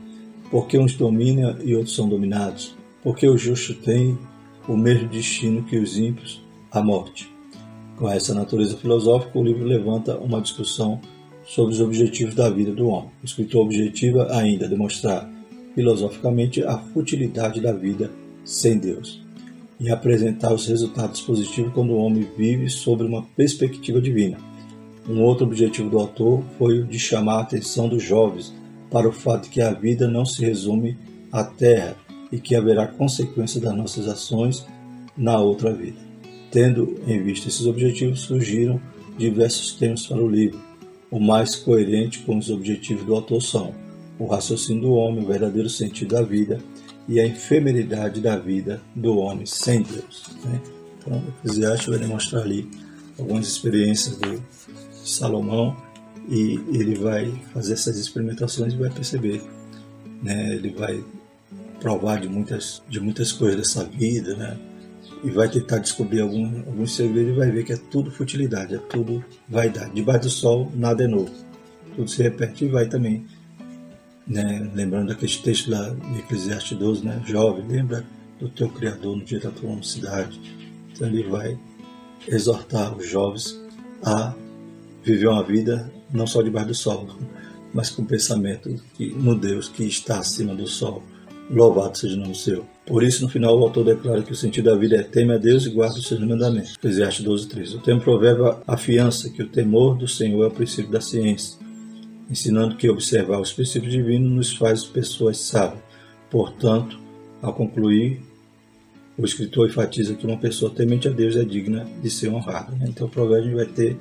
por 0.49 0.67
que 0.67 0.77
uns 0.77 0.93
dominam 0.93 1.57
e 1.61 1.75
outros 1.75 1.95
são 1.95 2.07
dominados, 2.07 2.75
por 3.03 3.15
que 3.15 3.27
o 3.27 3.37
justo 3.37 3.73
tem 3.73 4.17
o 4.67 4.77
mesmo 4.77 5.09
destino 5.09 5.63
que 5.63 5.77
os 5.77 5.97
ímpios, 5.97 6.41
a 6.71 6.81
morte. 6.81 7.31
Com 7.97 8.07
essa 8.07 8.33
natureza 8.33 8.77
filosófica, 8.77 9.37
o 9.37 9.43
livro 9.43 9.65
levanta 9.65 10.15
uma 10.17 10.39
discussão 10.39 11.01
sobre 11.49 11.73
os 11.73 11.81
objetivos 11.81 12.35
da 12.35 12.47
vida 12.47 12.71
do 12.71 12.87
homem. 12.89 13.09
O 13.23 13.25
escritor 13.25 13.65
objetiva 13.65 14.27
ainda 14.31 14.69
demonstrar 14.69 15.27
filosoficamente 15.73 16.63
a 16.63 16.77
futilidade 16.77 17.59
da 17.59 17.73
vida 17.73 18.11
sem 18.45 18.77
Deus 18.77 19.19
e 19.79 19.89
apresentar 19.89 20.53
os 20.53 20.67
resultados 20.67 21.21
positivos 21.21 21.73
quando 21.73 21.91
o 21.91 21.97
homem 21.97 22.27
vive 22.37 22.69
sobre 22.69 23.07
uma 23.07 23.23
perspectiva 23.35 23.99
divina. 23.99 24.37
Um 25.09 25.23
outro 25.23 25.47
objetivo 25.47 25.89
do 25.89 25.97
autor 25.97 26.43
foi 26.59 26.81
o 26.81 26.85
de 26.85 26.99
chamar 26.99 27.37
a 27.37 27.41
atenção 27.41 27.89
dos 27.89 28.03
jovens 28.03 28.53
para 28.91 29.09
o 29.09 29.11
fato 29.11 29.45
de 29.45 29.49
que 29.49 29.61
a 29.61 29.71
vida 29.71 30.07
não 30.07 30.25
se 30.25 30.45
resume 30.45 30.97
à 31.31 31.43
terra 31.43 31.95
e 32.31 32.39
que 32.39 32.55
haverá 32.55 32.85
consequência 32.85 33.59
das 33.59 33.75
nossas 33.75 34.07
ações 34.07 34.67
na 35.17 35.39
outra 35.39 35.73
vida. 35.73 35.97
Tendo 36.51 36.99
em 37.07 37.19
vista 37.23 37.47
esses 37.47 37.65
objetivos, 37.65 38.19
surgiram 38.19 38.79
diversos 39.17 39.73
temas 39.73 40.05
para 40.05 40.21
o 40.21 40.29
livro. 40.29 40.68
O 41.11 41.19
mais 41.19 41.55
coerente 41.55 42.19
com 42.19 42.37
os 42.37 42.49
objetivos 42.49 43.03
do 43.03 43.15
autor 43.15 43.41
são 43.41 43.73
o 44.17 44.25
raciocínio 44.27 44.83
do 44.83 44.93
homem, 44.93 45.23
o 45.23 45.27
verdadeiro 45.27 45.69
sentido 45.69 46.15
da 46.15 46.21
vida 46.21 46.59
e 47.07 47.19
a 47.19 47.25
efemeridade 47.25 48.21
da 48.21 48.37
vida 48.37 48.81
do 48.95 49.17
homem 49.17 49.45
sem 49.45 49.81
Deus. 49.81 50.25
Né? 50.43 50.61
Então, 50.99 51.17
o 51.17 51.29
Eclesiastes 51.39 51.87
vai 51.87 51.99
demonstrar 51.99 52.43
ali 52.43 52.69
algumas 53.17 53.47
experiências 53.47 54.17
de 54.19 54.39
Salomão 55.03 55.75
e 56.29 56.59
ele 56.71 56.95
vai 56.95 57.31
fazer 57.53 57.73
essas 57.73 57.97
experimentações 57.97 58.73
e 58.73 58.77
vai 58.77 58.89
perceber, 58.89 59.41
né? 60.21 60.53
Ele 60.53 60.69
vai 60.69 61.03
provar 61.79 62.19
de 62.19 62.29
muitas 62.29 62.83
de 62.87 62.99
muitas 62.99 63.31
coisas 63.31 63.57
dessa 63.57 63.83
vida, 63.83 64.35
né? 64.35 64.57
E 65.23 65.29
vai 65.29 65.49
tentar 65.49 65.79
descobrir 65.79 66.21
algum, 66.21 66.59
alguns 66.59 66.95
segredos 66.95 67.33
e 67.33 67.37
vai 67.37 67.51
ver 67.51 67.65
que 67.65 67.73
é 67.73 67.77
tudo 67.77 68.09
futilidade, 68.09 68.75
é 68.75 68.77
tudo 68.77 69.23
vaidade. 69.47 69.91
Debaixo 69.93 70.21
do 70.21 70.29
sol 70.29 70.71
nada 70.73 71.03
é 71.03 71.07
novo, 71.07 71.31
tudo 71.95 72.09
se 72.09 72.23
repete 72.23 72.65
e 72.65 72.69
vai 72.69 72.87
também, 72.87 73.25
né? 74.25 74.69
Lembrando 74.73 75.09
daquele 75.09 75.33
texto 75.33 75.69
lá 75.69 75.89
de 75.89 76.19
Eclesiastes 76.19 76.77
12, 76.77 77.05
né? 77.05 77.21
Jovem, 77.25 77.67
lembra 77.67 78.05
do 78.39 78.47
teu 78.47 78.69
Criador 78.69 79.17
no 79.17 79.23
dia 79.25 79.39
da 79.39 79.51
tua 79.51 79.75
mocidade. 79.75 80.39
Então 80.93 81.07
ele 81.07 81.23
vai 81.23 81.57
exortar 82.27 82.95
os 82.95 83.07
jovens 83.07 83.59
a 84.03 84.33
viver 85.03 85.27
uma 85.27 85.43
vida 85.43 85.91
não 86.13 86.25
só 86.25 86.41
debaixo 86.41 86.69
do 86.69 86.75
sol, 86.75 87.09
mas 87.73 87.89
com 87.89 88.01
o 88.01 88.05
pensamento 88.05 88.73
que, 88.95 89.09
no 89.13 89.35
Deus 89.35 89.69
que 89.69 89.83
está 89.83 90.19
acima 90.19 90.55
do 90.55 90.67
sol. 90.67 91.03
Louvado 91.49 91.97
seja 91.97 92.15
o 92.15 92.19
nome 92.19 92.35
seu. 92.35 92.65
Por 92.85 93.03
isso, 93.03 93.23
no 93.23 93.29
final, 93.29 93.57
o 93.57 93.63
autor 93.63 93.83
declara 93.83 94.21
que 94.21 94.31
o 94.31 94.35
sentido 94.35 94.69
da 94.69 94.75
vida 94.75 94.97
é 94.97 95.03
teme 95.03 95.33
a 95.33 95.37
Deus 95.37 95.65
e 95.65 95.71
guarda 95.71 95.97
os 95.97 96.07
seus 96.07 96.19
mandamentos. 96.19 96.75
Eclesiastes 96.75 97.25
12, 97.25 97.47
13. 97.47 97.75
O 97.77 97.79
tempo 97.79 98.03
provérbio 98.03 98.57
afiança 98.67 99.29
que 99.31 99.41
o 99.41 99.47
temor 99.47 99.97
do 99.97 100.07
Senhor 100.07 100.43
é 100.43 100.47
o 100.47 100.51
princípio 100.51 100.91
da 100.91 101.01
ciência, 101.01 101.57
ensinando 102.29 102.75
que 102.75 102.87
observar 102.87 103.39
os 103.39 103.51
princípios 103.51 103.91
divinos 103.91 104.31
nos 104.31 104.55
faz 104.55 104.83
pessoas 104.83 105.37
sábias. 105.39 105.81
Portanto, 106.29 106.99
ao 107.41 107.53
concluir, 107.53 108.21
o 109.17 109.25
escritor 109.25 109.67
enfatiza 109.67 110.13
que 110.13 110.27
uma 110.27 110.37
pessoa 110.37 110.71
temente 110.71 111.07
a 111.07 111.11
Deus 111.11 111.35
é 111.35 111.43
digna 111.43 111.87
de 112.01 112.11
ser 112.11 112.29
honrada. 112.29 112.77
Então, 112.87 113.07
o 113.07 113.09
provérbio 113.09 113.55
vai 113.55 113.65
ter 113.65 113.97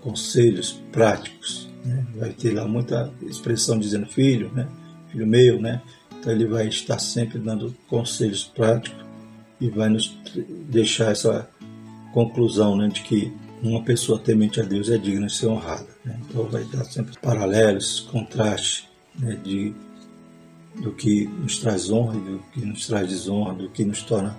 conselhos 0.00 0.80
práticos. 0.90 1.68
Né? 1.84 2.06
Vai 2.16 2.30
ter 2.30 2.54
lá 2.54 2.66
muita 2.66 3.12
expressão 3.28 3.78
dizendo 3.78 4.06
filho, 4.06 4.50
né? 4.54 4.66
filho 5.10 5.26
meu, 5.26 5.60
né? 5.60 5.82
Então 6.26 6.34
ele 6.34 6.46
vai 6.46 6.66
estar 6.66 6.98
sempre 6.98 7.38
dando 7.38 7.72
conselhos 7.86 8.42
práticos 8.42 9.06
e 9.60 9.70
vai 9.70 9.88
nos 9.88 10.18
deixar 10.68 11.12
essa 11.12 11.48
conclusão 12.12 12.76
né, 12.76 12.88
de 12.88 13.00
que 13.02 13.32
uma 13.62 13.80
pessoa 13.84 14.18
temente 14.18 14.60
a 14.60 14.64
Deus 14.64 14.90
é 14.90 14.98
digna 14.98 15.28
de 15.28 15.34
ser 15.34 15.46
honrada. 15.46 15.86
Né? 16.04 16.18
Então 16.28 16.42
vai 16.46 16.64
dar 16.64 16.84
sempre 16.86 17.16
paralelos, 17.20 18.00
contrastes 18.10 18.88
né, 19.16 19.38
de, 19.44 19.72
do 20.82 20.90
que 20.90 21.28
nos 21.28 21.60
traz 21.60 21.92
honra 21.92 22.18
do 22.18 22.42
que 22.52 22.66
nos 22.66 22.88
traz 22.88 23.08
desonra, 23.08 23.54
do 23.54 23.70
que 23.70 23.84
nos 23.84 24.02
torna 24.02 24.36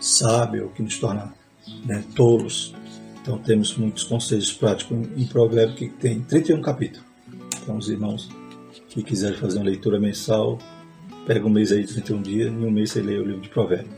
sábio, 0.00 0.66
o 0.66 0.70
que 0.70 0.82
nos 0.82 0.98
torna 0.98 1.32
né, 1.84 2.02
tolos. 2.16 2.74
Então 3.22 3.38
temos 3.38 3.76
muitos 3.76 4.02
conselhos 4.02 4.52
práticos 4.52 5.06
em 5.16 5.24
Provérbio 5.24 5.76
que 5.76 5.88
tem 5.88 6.20
31 6.20 6.60
capítulos. 6.62 7.06
Então 7.62 7.76
os 7.76 7.88
irmãos 7.88 8.28
que 8.88 9.04
quiserem 9.04 9.38
fazer 9.38 9.58
uma 9.58 9.66
leitura 9.66 10.00
mensal, 10.00 10.58
pega 11.28 11.46
um 11.46 11.50
mês 11.50 11.70
aí 11.70 11.84
de 11.84 11.92
31 11.92 12.22
dias 12.22 12.50
e 12.50 12.56
um 12.56 12.70
mês 12.70 12.90
você 12.90 13.02
lê 13.02 13.18
o 13.18 13.22
livro 13.22 13.42
de 13.42 13.50
Provérbio. 13.50 13.92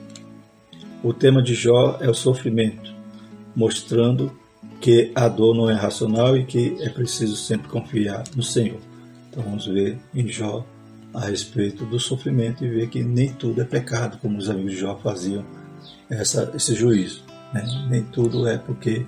O 1.00 1.14
tema 1.14 1.40
de 1.40 1.54
Jó 1.54 1.96
é 2.00 2.10
o 2.10 2.12
sofrimento, 2.12 2.92
mostrando 3.54 4.32
que 4.80 5.12
a 5.14 5.28
dor 5.28 5.54
não 5.54 5.70
é 5.70 5.74
racional 5.74 6.36
e 6.36 6.44
que 6.44 6.76
é 6.80 6.88
preciso 6.88 7.36
sempre 7.36 7.68
confiar 7.68 8.24
no 8.34 8.42
Senhor. 8.42 8.80
Então 9.30 9.44
vamos 9.44 9.64
ver 9.64 9.96
em 10.12 10.26
Jó 10.26 10.66
a 11.14 11.20
respeito 11.20 11.86
do 11.86 12.00
sofrimento 12.00 12.64
e 12.64 12.68
ver 12.68 12.88
que 12.88 13.04
nem 13.04 13.32
tudo 13.32 13.62
é 13.62 13.64
pecado, 13.64 14.18
como 14.18 14.36
os 14.36 14.50
amigos 14.50 14.72
de 14.72 14.78
Jó 14.78 14.96
faziam 14.96 15.44
essa, 16.10 16.50
esse 16.52 16.74
juízo. 16.74 17.22
Né? 17.54 17.64
Nem 17.88 18.02
tudo 18.02 18.48
é 18.48 18.58
porque 18.58 19.06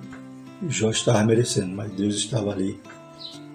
Jó 0.68 0.90
estava 0.90 1.24
merecendo, 1.24 1.74
mas 1.74 1.90
Deus 1.90 2.14
estava 2.14 2.52
ali 2.52 2.78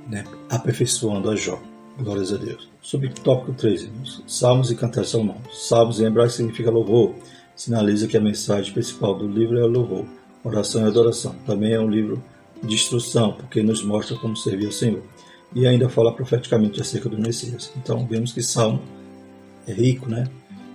né, 0.09 0.25
aperfeiçoando 0.49 1.29
a 1.29 1.37
Jó. 1.37 1.57
Glórias 1.97 2.33
a 2.33 2.37
Deus. 2.37 2.76
Sobre 2.87 3.07
o 3.07 3.13
tópico 3.13 3.51
3, 3.51 3.89
Salmos 4.25 4.71
e 4.71 4.75
Cantares 4.75 5.09
Salomão. 5.09 5.35
Salmos 5.51 5.99
em 5.99 6.05
hebraico 6.05 6.31
significa 6.31 6.71
louvor. 6.71 7.15
Sinaliza 7.53 8.07
que 8.07 8.15
a 8.15 8.21
mensagem 8.21 8.71
principal 8.71 9.13
do 9.13 9.27
livro 9.27 9.59
é 9.59 9.67
louvor. 9.67 10.05
Oração 10.41 10.85
e 10.85 10.87
adoração. 10.87 11.35
Também 11.45 11.73
é 11.73 11.79
um 11.81 11.89
livro 11.89 12.23
de 12.63 12.73
instrução, 12.73 13.33
porque 13.33 13.61
nos 13.61 13.83
mostra 13.83 14.15
como 14.15 14.37
servir 14.37 14.67
ao 14.67 14.71
Senhor. 14.71 15.03
E 15.53 15.67
ainda 15.67 15.89
fala 15.89 16.13
profeticamente 16.13 16.79
acerca 16.79 17.09
do 17.09 17.19
Messias. 17.19 17.73
Então 17.75 18.07
vemos 18.07 18.31
que 18.31 18.41
Salmo 18.41 18.81
é 19.67 19.73
rico, 19.73 20.09
né? 20.09 20.29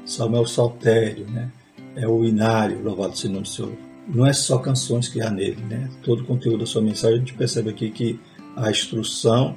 Salmo 0.05 0.37
é 0.37 0.41
o 0.41 0.47
saltério, 0.47 1.27
né? 1.31 1.51
É 1.97 2.07
o 2.07 2.27
inário, 2.27 2.83
louvado 2.83 3.17
seja 3.17 3.29
o 3.29 3.33
nome 3.33 3.45
do 3.45 3.49
Senhor 3.49 3.73
não 4.09 4.27
é 4.27 4.33
só 4.33 4.59
canções 4.59 5.09
que 5.09 5.23
há 5.23 5.31
nele, 5.31 5.63
né? 5.65 5.89
Todo 6.03 6.25
o 6.25 6.27
conteúdo 6.27 6.59
da 6.59 6.67
sua 6.67 6.83
mensagem 6.83 7.17
a 7.17 7.21
gente 7.21 7.33
percebe 7.35 7.71
aqui 7.71 7.89
que 7.89 8.21
a 8.57 8.69
instrução, 8.71 9.55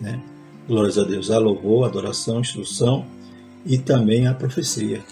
né? 0.00 0.22
Glórias 0.68 0.98
a 0.98 1.04
Deus, 1.04 1.30
a 1.30 1.38
louvor, 1.38 1.84
a 1.84 1.88
adoração, 1.88 2.36
a 2.36 2.40
instrução 2.40 3.06
e 3.64 3.78
também 3.78 4.26
a 4.26 4.34
profecia. 4.34 5.02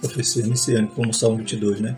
Profecia 0.00 0.44
messiânica, 0.44 0.92
como 0.92 1.10
o 1.10 1.14
Salmo 1.14 1.38
22, 1.38 1.80
né? 1.80 1.96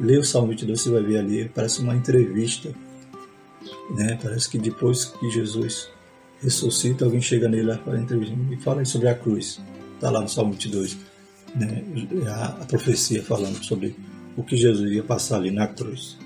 Lê 0.00 0.18
o 0.18 0.24
Salmo 0.24 0.48
22, 0.48 0.80
você 0.80 0.90
vai 0.90 1.02
ver 1.02 1.18
ali, 1.18 1.48
parece 1.54 1.80
uma 1.80 1.94
entrevista, 1.94 2.74
né? 3.96 4.18
Parece 4.20 4.50
que 4.50 4.58
depois 4.58 5.04
que 5.04 5.30
Jesus 5.30 5.88
ressuscita, 6.42 7.04
alguém 7.04 7.22
chega 7.22 7.48
nele 7.48 7.76
para 7.76 8.00
entrevista 8.00 8.34
e 8.50 8.56
fala 8.56 8.84
sobre 8.84 9.06
a 9.06 9.14
cruz. 9.14 9.60
Está 9.94 10.10
lá 10.10 10.20
no 10.20 10.28
Salmo 10.28 10.50
22, 10.50 10.98
né? 11.54 11.84
A, 12.26 12.44
a 12.62 12.64
profecia 12.66 13.22
falando 13.22 13.64
sobre 13.64 13.94
o 14.36 14.42
que 14.42 14.56
Jesus 14.56 14.90
ia 14.90 15.04
passar 15.04 15.36
ali 15.36 15.52
na 15.52 15.68
cruz. 15.68 16.18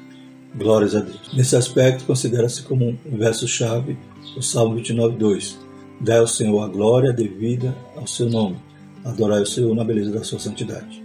Glórias 0.56 0.94
a 0.94 1.00
Deus. 1.00 1.34
Nesse 1.34 1.56
aspecto, 1.56 2.04
considera-se 2.04 2.62
como 2.62 2.98
um 3.04 3.18
verso-chave 3.18 3.98
o 4.34 4.40
Salmo 4.40 4.76
29, 4.76 5.16
2. 5.16 5.63
Dai 6.00 6.18
ao 6.18 6.26
Senhor 6.26 6.60
a 6.62 6.68
glória 6.68 7.12
devida 7.12 7.74
ao 7.96 8.06
seu 8.06 8.28
nome. 8.28 8.56
Adorai 9.04 9.42
o 9.42 9.46
Senhor 9.46 9.74
na 9.74 9.84
beleza 9.84 10.10
da 10.10 10.24
sua 10.24 10.38
santidade. 10.38 11.02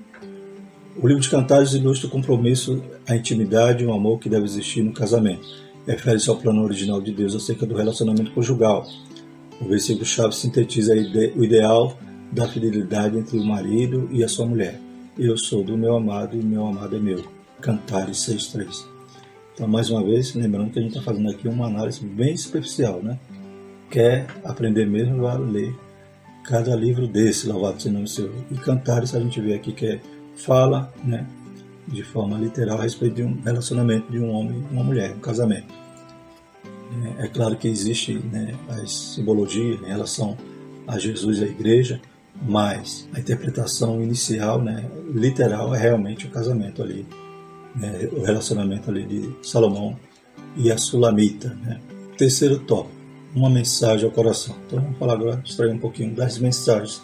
O 1.02 1.08
livro 1.08 1.22
de 1.22 1.30
Cantares 1.30 1.74
ilustra 1.74 2.08
o 2.08 2.12
compromisso, 2.12 2.84
a 3.08 3.16
intimidade 3.16 3.84
e 3.84 3.88
o 3.88 3.94
amor 3.94 4.20
que 4.20 4.28
deve 4.28 4.46
existir 4.46 4.82
no 4.82 4.92
casamento. 4.92 5.48
Refere-se 5.88 6.30
ao 6.30 6.36
plano 6.36 6.64
original 6.64 7.02
de 7.02 7.12
Deus 7.12 7.34
acerca 7.36 7.66
do 7.66 7.76
relacionamento 7.76 8.32
conjugal. 8.32 8.86
O 9.62 9.66
versículo-chave 9.66 10.36
sintetiza 10.36 10.94
o 10.94 11.44
ideal 11.44 11.98
da 12.32 12.48
fidelidade 12.48 13.18
entre 13.18 13.38
o 13.38 13.46
marido 13.46 14.10
e 14.12 14.24
a 14.24 14.28
sua 14.28 14.46
mulher. 14.46 14.80
Eu 15.18 15.38
sou 15.38 15.64
do 15.64 15.78
meu 15.78 15.96
amado 15.96 16.38
e 16.38 16.44
meu 16.44 16.66
amado 16.66 16.96
é 16.96 17.00
meu. 17.00 17.24
Cantares 17.62 18.18
6.3. 18.18 18.86
Então, 19.54 19.68
mais 19.68 19.90
uma 19.90 20.04
vez, 20.04 20.34
lembrando 20.34 20.72
que 20.72 20.80
a 20.80 20.82
gente 20.82 20.92
está 20.96 21.04
fazendo 21.04 21.30
aqui 21.30 21.48
uma 21.48 21.68
análise 21.68 22.06
bem 22.06 22.38
superficial, 22.38 23.02
né? 23.04 23.20
Quer 23.90 24.28
aprender 24.44 24.86
mesmo, 24.86 25.22
vai 25.22 25.38
ler 25.38 25.76
cada 26.44 26.76
livro 26.76 27.08
desse, 27.08 27.48
louvado 27.48 27.82
seja 27.82 27.90
o 27.90 27.94
nome 27.94 28.08
Senhor. 28.08 28.32
E 28.52 28.56
Cantares, 28.56 29.14
a 29.14 29.20
gente 29.20 29.40
vê 29.40 29.54
aqui 29.54 29.72
que 29.72 29.86
é, 29.86 30.00
fala, 30.36 30.92
né, 31.04 31.26
de 31.88 32.04
forma 32.04 32.38
literal 32.38 32.80
a 32.80 32.84
respeito 32.84 33.16
de 33.16 33.24
um 33.24 33.40
relacionamento 33.42 34.12
de 34.12 34.20
um 34.20 34.32
homem 34.32 34.64
e 34.70 34.74
uma 34.74 34.84
mulher, 34.84 35.14
um 35.16 35.20
casamento. 35.20 35.74
É, 37.20 37.26
é 37.26 37.28
claro 37.28 37.56
que 37.56 37.68
existe 37.68 38.14
né, 38.14 38.56
as 38.70 38.92
simbologias 38.92 39.82
em 39.82 39.86
relação 39.86 40.38
a 40.88 40.98
Jesus 40.98 41.40
e 41.40 41.44
a 41.44 41.48
igreja, 41.48 42.02
mas 42.42 43.08
a 43.14 43.20
interpretação 43.20 44.02
inicial, 44.02 44.62
né, 44.62 44.90
literal, 45.14 45.74
é 45.74 45.78
realmente 45.78 46.26
o 46.26 46.30
casamento 46.30 46.82
ali, 46.82 47.06
né, 47.76 48.10
o 48.12 48.24
relacionamento 48.24 48.90
ali 48.90 49.04
de 49.06 49.48
Salomão 49.48 49.96
e 50.58 50.72
a 50.72 50.78
Sulamita. 50.78 51.50
Né. 51.64 51.80
Terceiro 52.18 52.60
tópico, 52.60 52.99
uma 53.36 53.50
mensagem 53.50 54.06
ao 54.06 54.12
coração. 54.12 54.56
Então 54.68 54.82
vamos 54.82 54.98
falar 54.98 55.14
agora, 55.14 55.42
extrair 55.46 55.72
um 55.72 55.80
pouquinho 55.80 56.14
das 56.14 56.40
mensagens 56.40 57.02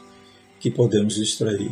que 0.60 0.72
podemos 0.72 1.18
extrair 1.18 1.72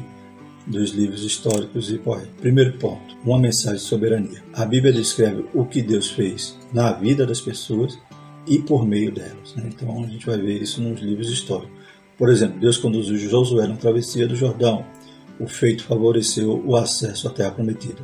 dos 0.65 0.91
livros 0.91 1.23
históricos 1.23 1.91
e 1.91 1.97
poéticos. 1.97 2.39
Primeiro 2.39 2.73
ponto, 2.77 3.17
uma 3.25 3.37
mensagem 3.37 3.77
de 3.77 3.83
soberania. 3.83 4.43
A 4.53 4.65
Bíblia 4.65 4.93
descreve 4.93 5.45
o 5.53 5.65
que 5.65 5.81
Deus 5.81 6.11
fez 6.11 6.57
na 6.71 6.91
vida 6.91 7.25
das 7.25 7.41
pessoas 7.41 7.97
e 8.47 8.59
por 8.59 8.85
meio 8.85 9.11
delas. 9.11 9.55
Né? 9.55 9.63
Então 9.67 10.03
a 10.03 10.07
gente 10.07 10.25
vai 10.25 10.37
ver 10.37 10.61
isso 10.61 10.81
nos 10.81 11.01
livros 11.01 11.29
históricos. 11.29 11.71
Por 12.17 12.29
exemplo, 12.29 12.59
Deus 12.59 12.77
conduziu 12.77 13.17
Josué 13.17 13.67
na 13.67 13.75
travessia 13.75 14.27
do 14.27 14.35
Jordão. 14.35 14.85
O 15.39 15.47
feito 15.47 15.83
favoreceu 15.83 16.63
o 16.65 16.75
acesso 16.75 17.27
à 17.27 17.31
terra 17.31 17.51
prometida. 17.51 18.01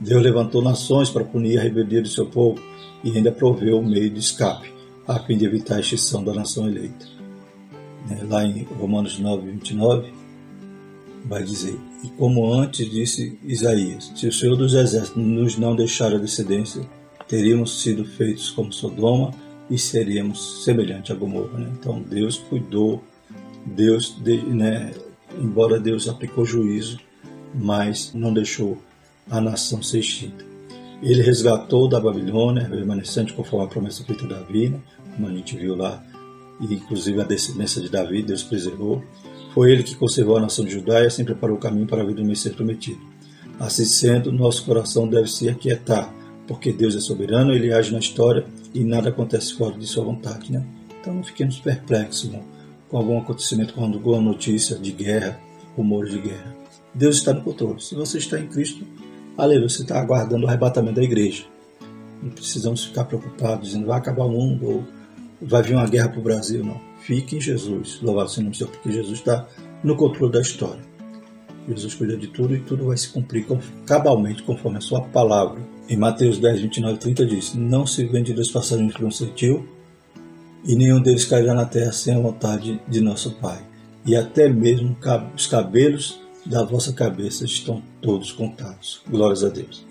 Deus 0.00 0.22
levantou 0.22 0.62
nações 0.62 1.10
para 1.10 1.24
punir 1.24 1.58
a 1.58 1.62
rebeldia 1.62 2.00
do 2.00 2.08
seu 2.08 2.26
povo 2.26 2.62
e 3.04 3.14
ainda 3.14 3.30
proveu 3.30 3.78
o 3.78 3.86
meio 3.86 4.08
de 4.08 4.18
escape, 4.18 4.72
a 5.10 5.18
fim 5.18 5.36
de 5.36 5.44
evitar 5.44 5.76
a 5.76 5.80
extinção 5.80 6.22
da 6.22 6.32
nação 6.32 6.68
eleita. 6.68 7.06
Né? 8.08 8.20
Lá 8.28 8.44
em 8.44 8.62
Romanos 8.62 9.18
9, 9.18 9.50
29, 9.50 10.12
vai 11.24 11.42
dizer: 11.42 11.76
E 12.04 12.08
como 12.10 12.52
antes 12.52 12.88
disse 12.88 13.38
Isaías, 13.44 14.12
se 14.14 14.28
o 14.28 14.32
Senhor 14.32 14.56
dos 14.56 14.74
Exércitos 14.74 15.20
nos 15.20 15.58
não 15.58 15.74
deixar 15.74 16.14
a 16.14 16.18
descendência, 16.18 16.82
teríamos 17.26 17.82
sido 17.82 18.04
feitos 18.04 18.50
como 18.50 18.72
Sodoma 18.72 19.32
e 19.68 19.76
seríamos 19.76 20.64
semelhante 20.64 21.10
a 21.10 21.14
Gomorra. 21.16 21.58
Né? 21.58 21.70
Então 21.78 22.00
Deus 22.00 22.38
cuidou, 22.38 23.02
Deus, 23.66 24.16
né, 24.46 24.92
embora 25.36 25.80
Deus 25.80 26.08
aplicou 26.08 26.44
juízo, 26.44 27.00
mas 27.52 28.12
não 28.14 28.32
deixou 28.32 28.80
a 29.28 29.40
nação 29.40 29.82
ser 29.82 29.98
extinta. 29.98 30.49
Ele 31.02 31.22
resgatou 31.22 31.88
da 31.88 31.98
Babilônia, 31.98 32.66
remanescente 32.66 33.32
conforme 33.32 33.64
a 33.64 33.68
promessa 33.68 34.04
feita 34.04 34.24
a 34.24 34.28
Davi, 34.28 34.68
né? 34.68 34.80
como 35.14 35.28
a 35.28 35.30
gente 35.30 35.56
viu 35.56 35.74
lá, 35.74 36.02
e 36.60 36.74
inclusive 36.74 37.20
a 37.20 37.24
descendência 37.24 37.80
de 37.80 37.88
Davi, 37.88 38.22
Deus 38.22 38.42
preservou. 38.42 39.02
Foi 39.54 39.72
ele 39.72 39.82
que 39.82 39.94
conservou 39.94 40.36
a 40.36 40.40
nação 40.40 40.64
de 40.64 40.72
Judá 40.72 41.00
e 41.02 41.06
assim 41.06 41.24
preparou 41.24 41.56
o 41.56 41.60
caminho 41.60 41.86
para 41.86 42.02
a 42.02 42.04
vida 42.04 42.20
do 42.20 42.28
Messias 42.28 42.54
prometido. 42.54 43.00
Assim 43.58 43.84
sendo, 43.84 44.30
nosso 44.30 44.64
coração 44.64 45.08
deve 45.08 45.28
se 45.28 45.48
aquietar, 45.48 46.12
porque 46.46 46.72
Deus 46.72 46.94
é 46.94 47.00
soberano, 47.00 47.52
ele 47.52 47.72
age 47.72 47.92
na 47.92 47.98
história 47.98 48.44
e 48.74 48.84
nada 48.84 49.08
acontece 49.08 49.54
fora 49.54 49.76
de 49.76 49.86
sua 49.86 50.04
vontade. 50.04 50.52
Né? 50.52 50.64
Então 51.00 51.14
não 51.14 51.22
fiquemos 51.22 51.58
perplexos 51.58 52.30
não, 52.30 52.42
com 52.88 52.98
algum 52.98 53.18
acontecimento, 53.18 53.74
com 53.74 53.84
alguma 53.84 54.20
notícia 54.20 54.76
de 54.76 54.92
guerra, 54.92 55.40
rumores 55.76 56.12
de 56.12 56.20
guerra. 56.20 56.54
Deus 56.94 57.16
está 57.16 57.32
no 57.32 57.42
controle. 57.42 57.80
Se 57.80 57.94
você 57.94 58.18
está 58.18 58.38
em 58.38 58.46
Cristo, 58.46 58.84
aleluia, 59.40 59.68
você 59.68 59.82
está 59.82 60.00
aguardando 60.00 60.44
o 60.44 60.48
arrebatamento 60.48 60.96
da 60.96 61.02
igreja. 61.02 61.44
Não 62.22 62.30
precisamos 62.30 62.84
ficar 62.84 63.04
preocupados, 63.04 63.68
dizendo 63.68 63.86
vai 63.86 63.98
acabar 63.98 64.24
o 64.24 64.30
mundo 64.30 64.66
ou 64.66 64.84
vai 65.40 65.62
vir 65.62 65.74
uma 65.74 65.86
guerra 65.86 66.08
para 66.08 66.20
o 66.20 66.22
Brasil, 66.22 66.64
não. 66.64 66.80
Fique 67.00 67.36
em 67.36 67.40
Jesus, 67.40 67.98
louvado 68.02 68.30
seja 68.30 68.48
o 68.48 68.54
Senhor, 68.54 68.70
porque 68.70 68.92
Jesus 68.92 69.18
está 69.18 69.48
no 69.82 69.96
controle 69.96 70.32
da 70.32 70.40
história. 70.40 70.80
Jesus 71.68 71.94
cuida 71.94 72.16
de 72.16 72.26
tudo 72.28 72.54
e 72.54 72.60
tudo 72.60 72.86
vai 72.86 72.96
se 72.96 73.08
cumprir 73.08 73.46
cabalmente 73.86 74.42
conforme 74.42 74.78
a 74.78 74.80
sua 74.80 75.00
palavra. 75.02 75.60
Em 75.88 75.96
Mateus 75.96 76.38
10, 76.38 76.60
29 76.60 76.94
e 76.94 76.98
30 76.98 77.26
diz: 77.26 77.54
Não 77.54 77.86
se 77.86 78.04
vende 78.04 78.32
dois 78.32 78.50
passarinhos 78.50 78.94
por 78.94 79.04
um 79.04 79.10
centil, 79.10 79.66
e 80.64 80.74
nenhum 80.74 81.00
deles 81.00 81.24
cairá 81.24 81.54
na 81.54 81.64
terra 81.64 81.92
sem 81.92 82.14
a 82.14 82.20
vontade 82.20 82.80
de 82.88 83.00
nosso 83.00 83.32
Pai. 83.36 83.60
E 84.04 84.16
até 84.16 84.48
mesmo 84.48 84.96
os 85.34 85.46
cabelos 85.46 86.20
da 86.46 86.64
vossa 86.64 86.92
cabeça 86.92 87.44
estão 87.44 87.82
todos 88.00 88.32
contados. 88.32 89.00
Glórias 89.08 89.44
a 89.44 89.48
Deus. 89.48 89.84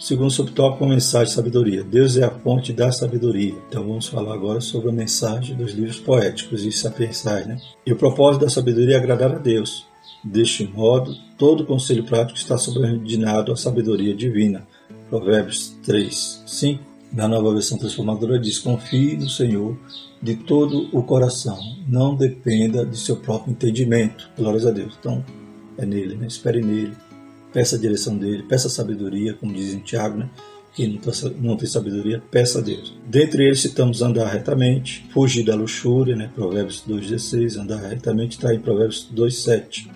Segundo 0.00 0.30
subtópico, 0.30 0.84
a 0.84 0.88
mensagem 0.88 1.28
de 1.28 1.32
sabedoria. 1.32 1.82
Deus 1.82 2.16
é 2.16 2.24
a 2.24 2.30
fonte 2.30 2.72
da 2.72 2.92
sabedoria. 2.92 3.54
Então 3.68 3.82
vamos 3.82 4.06
falar 4.06 4.34
agora 4.34 4.60
sobre 4.60 4.90
a 4.90 4.92
mensagem 4.92 5.56
dos 5.56 5.72
livros 5.72 5.98
poéticos 5.98 6.64
e 6.64 6.70
sapiensais. 6.70 7.46
Né? 7.46 7.58
E 7.84 7.92
o 7.92 7.96
propósito 7.96 8.44
da 8.44 8.50
sabedoria 8.50 8.96
é 8.96 8.98
agradar 8.98 9.32
a 9.32 9.38
Deus. 9.38 9.86
Deste 10.22 10.66
modo, 10.66 11.14
todo 11.38 11.66
conselho 11.66 12.04
prático 12.04 12.38
está 12.38 12.58
subordinado 12.58 13.52
à 13.52 13.56
sabedoria 13.56 14.14
divina. 14.14 14.66
Provérbios 15.08 15.76
3, 15.84 16.42
5. 16.46 16.84
Na 17.12 17.26
nova 17.26 17.52
versão 17.52 17.78
transformadora 17.78 18.38
diz: 18.38 18.58
Confie 18.58 19.16
no 19.16 19.28
Senhor 19.28 19.78
de 20.20 20.34
todo 20.34 20.88
o 20.92 21.02
coração, 21.02 21.58
não 21.86 22.14
dependa 22.14 22.84
de 22.84 22.98
seu 22.98 23.16
próprio 23.16 23.52
entendimento. 23.52 24.28
Glórias 24.36 24.66
a 24.66 24.70
Deus. 24.70 24.94
Então, 24.98 25.24
é 25.78 25.86
nele, 25.86 26.16
né? 26.16 26.26
espere 26.26 26.62
nele 26.62 26.94
peça 27.56 27.76
a 27.76 27.78
direção 27.78 28.18
dele, 28.18 28.42
peça 28.42 28.68
a 28.68 28.70
sabedoria, 28.70 29.32
como 29.32 29.54
diz 29.54 29.72
em 29.72 29.78
Tiago, 29.78 30.18
né? 30.18 30.28
Quem 30.74 30.98
tá 30.98 31.10
não 31.40 31.56
tem 31.56 31.66
sabedoria, 31.66 32.22
peça 32.30 32.58
a 32.58 32.60
Deus. 32.60 32.94
Dentre 33.06 33.46
eles 33.46 33.60
citamos 33.60 34.02
andar 34.02 34.28
retamente, 34.28 35.06
fugir 35.10 35.42
da 35.42 35.54
luxúria, 35.54 36.14
né? 36.14 36.30
Provérbios 36.34 36.84
2,16, 36.86 37.58
andar 37.58 37.78
retamente 37.78 38.36
está 38.36 38.54
em 38.54 38.60
Provérbios 38.60 39.10
2,7. 39.10 39.88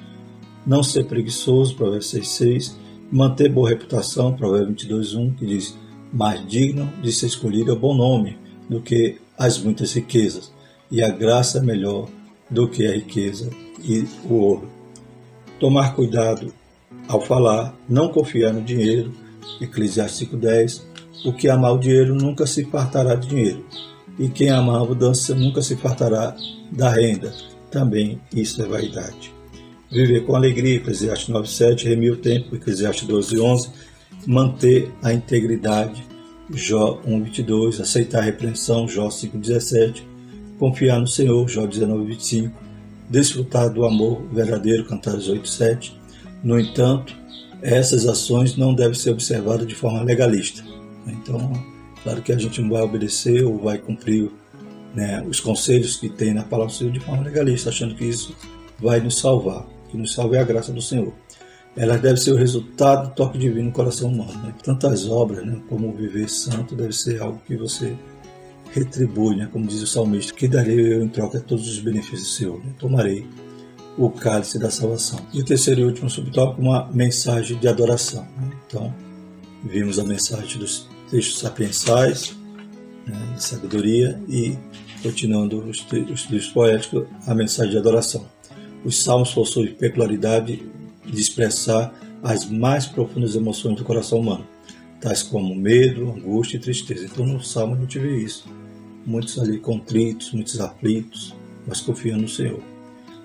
Não 0.67 0.83
ser 0.83 1.05
preguiçoso, 1.05 1.77
Provérbios 1.77 2.11
6,6. 2.15 2.77
Manter 3.13 3.51
boa 3.51 3.69
reputação, 3.69 4.33
Provérbios 4.35 4.87
22,1, 4.87 5.37
que 5.37 5.45
diz, 5.45 5.77
mais 6.11 6.47
digno 6.49 6.91
de 7.03 7.13
ser 7.13 7.27
escolhido 7.27 7.73
é 7.73 7.75
o 7.75 7.79
bom 7.79 7.95
nome 7.95 8.39
do 8.71 8.81
que 8.81 9.19
as 9.37 9.59
muitas 9.59 9.93
riquezas, 9.93 10.51
e 10.91 11.03
a 11.03 11.11
graça 11.11 11.59
é 11.59 11.61
melhor 11.61 12.09
do 12.49 12.67
que 12.67 12.87
a 12.87 12.95
riqueza 12.95 13.51
e 13.85 14.07
o 14.25 14.35
ouro. 14.35 14.80
Tomar 15.61 15.95
cuidado 15.95 16.55
ao 17.07 17.21
falar, 17.21 17.77
não 17.87 18.09
confiar 18.09 18.51
no 18.53 18.63
dinheiro, 18.63 19.13
Eclesiastes 19.61 20.27
5,10, 20.29 20.83
o 21.27 21.35
que 21.35 21.51
amar 21.51 21.75
o 21.75 21.79
dinheiro 21.79 22.15
nunca 22.15 22.47
se 22.47 22.65
fartará 22.65 23.15
de 23.15 23.29
dinheiro, 23.29 23.65
e 24.19 24.31
quem 24.31 24.49
ama 24.49 24.79
a 24.79 24.83
abundância 24.83 25.35
nunca 25.35 25.61
se 25.61 25.77
fartará 25.77 26.35
da 26.73 26.89
renda, 26.89 27.35
também 27.71 28.19
isso 28.35 28.63
é 28.63 28.67
vaidade. 28.67 29.35
Viver 29.91 30.25
com 30.25 30.35
alegria, 30.35 30.77
Eclesiastes 30.77 31.29
9,7, 31.29 31.85
remir 31.85 32.15
o 32.15 32.17
tempo, 32.17 32.57
Eclesiastes 32.57 33.07
12,11, 33.07 33.69
manter 34.27 34.91
a 35.03 35.13
integridade, 35.13 36.03
Jó 36.55 37.01
1,22, 37.07 37.81
aceitar 37.81 38.21
a 38.21 38.23
repreensão, 38.23 38.89
Jó 38.89 39.09
5,17, 39.09 40.03
confiar 40.59 41.01
no 41.01 41.07
Senhor, 41.07 41.47
Jó 41.49 41.67
19,25, 41.67 42.51
desfrutar 43.11 43.69
do 43.69 43.85
amor 43.85 44.23
verdadeiro, 44.33 44.85
Cantares 44.85 45.29
8,7, 45.29 45.93
no 46.43 46.59
entanto, 46.59 47.15
essas 47.61 48.07
ações 48.07 48.57
não 48.57 48.73
devem 48.73 48.95
ser 48.95 49.11
observadas 49.11 49.67
de 49.67 49.75
forma 49.75 50.03
legalista. 50.03 50.65
Então, 51.07 51.53
claro 52.03 52.23
que 52.23 52.33
a 52.33 52.39
gente 52.39 52.63
não 52.63 52.71
vai 52.71 52.83
obedecer 52.83 53.45
ou 53.45 53.59
vai 53.59 53.77
cumprir 53.79 54.31
né, 54.95 55.23
os 55.29 55.41
conselhos 55.41 55.97
que 55.97 56.09
tem 56.09 56.33
na 56.33 56.45
palavra 56.45 56.73
do 56.73 56.79
Senhor 56.79 56.93
de 56.93 57.01
forma 57.01 57.25
legalista, 57.25 57.69
achando 57.69 57.95
que 57.95 58.05
isso 58.05 58.35
vai 58.79 59.01
nos 59.01 59.19
salvar. 59.19 59.67
Que 59.91 59.97
nos 59.97 60.15
salve 60.15 60.37
é 60.37 60.41
a 60.41 60.45
graça 60.45 60.73
do 60.73 60.81
Senhor. 60.81 61.13
Elas 61.77 62.01
devem 62.01 62.17
ser 62.17 62.33
o 62.33 62.37
resultado 62.37 63.09
do 63.09 63.15
toque 63.15 63.39
divino 63.39 63.67
no 63.67 63.73
coração 63.73 64.09
humano. 64.09 64.33
Né? 64.43 64.55
Tantas 64.63 65.09
obras, 65.09 65.45
né, 65.45 65.61
como 65.69 65.93
viver 65.93 66.29
santo, 66.29 66.75
deve 66.75 66.93
ser 66.93 67.21
algo 67.21 67.41
que 67.47 67.57
você 67.57 67.97
retribui, 68.73 69.37
né? 69.37 69.49
como 69.53 69.67
diz 69.67 69.83
o 69.83 69.87
salmista, 69.87 70.33
que 70.33 70.47
darei 70.49 70.95
eu 70.95 71.03
em 71.03 71.09
troca 71.09 71.41
todos 71.41 71.69
os 71.69 71.79
benefícios 71.79 72.23
do 72.23 72.27
Senhor. 72.27 72.59
Né? 72.65 72.73
Tomarei 72.79 73.27
o 73.99 74.11
cálice 74.11 74.59
da 74.59 74.71
salvação. 74.71 75.21
E 75.33 75.41
o 75.41 75.45
terceiro 75.45 75.81
e 75.81 75.85
último 75.85 76.09
subtópico, 76.09 76.61
uma 76.61 76.91
mensagem 76.93 77.59
de 77.59 77.69
adoração. 77.69 78.23
Né? 78.23 78.51
Então, 78.67 78.95
vimos 79.65 79.99
a 79.99 80.05
mensagem 80.05 80.59
dos 80.59 80.89
textos 81.11 81.41
sapiensais, 81.41 82.37
né, 83.07 83.35
de 83.35 83.43
sabedoria, 83.43 84.21
e, 84.29 84.57
continuando 85.03 85.59
os, 85.69 85.85
os 86.11 86.31
livros 86.31 86.49
poéticos, 86.49 87.05
a 87.27 87.35
mensagem 87.35 87.73
de 87.73 87.79
adoração. 87.79 88.27
Os 88.85 89.03
salmos 89.03 89.35
possuem 89.35 89.75
peculiaridade 89.75 90.63
de 91.05 91.21
expressar 91.21 91.93
as 92.23 92.47
mais 92.47 92.87
profundas 92.87 93.35
emoções 93.35 93.77
do 93.77 93.85
coração 93.85 94.21
humano, 94.21 94.47
tais 95.01 95.23
como 95.23 95.55
medo, 95.55 96.11
angústia 96.11 96.57
e 96.57 96.61
tristeza. 96.61 97.05
Então, 97.05 97.27
no 97.27 97.43
salmo 97.43 97.75
a 97.75 97.79
gente 97.79 97.99
vê 97.99 98.19
isso. 98.23 98.45
Muitos 99.07 99.39
ali 99.39 99.59
contritos, 99.59 100.33
muitos 100.33 100.61
aflitos, 100.61 101.35
mas 101.67 101.81
confiando 101.81 102.23
no 102.23 102.29
Senhor. 102.29 102.61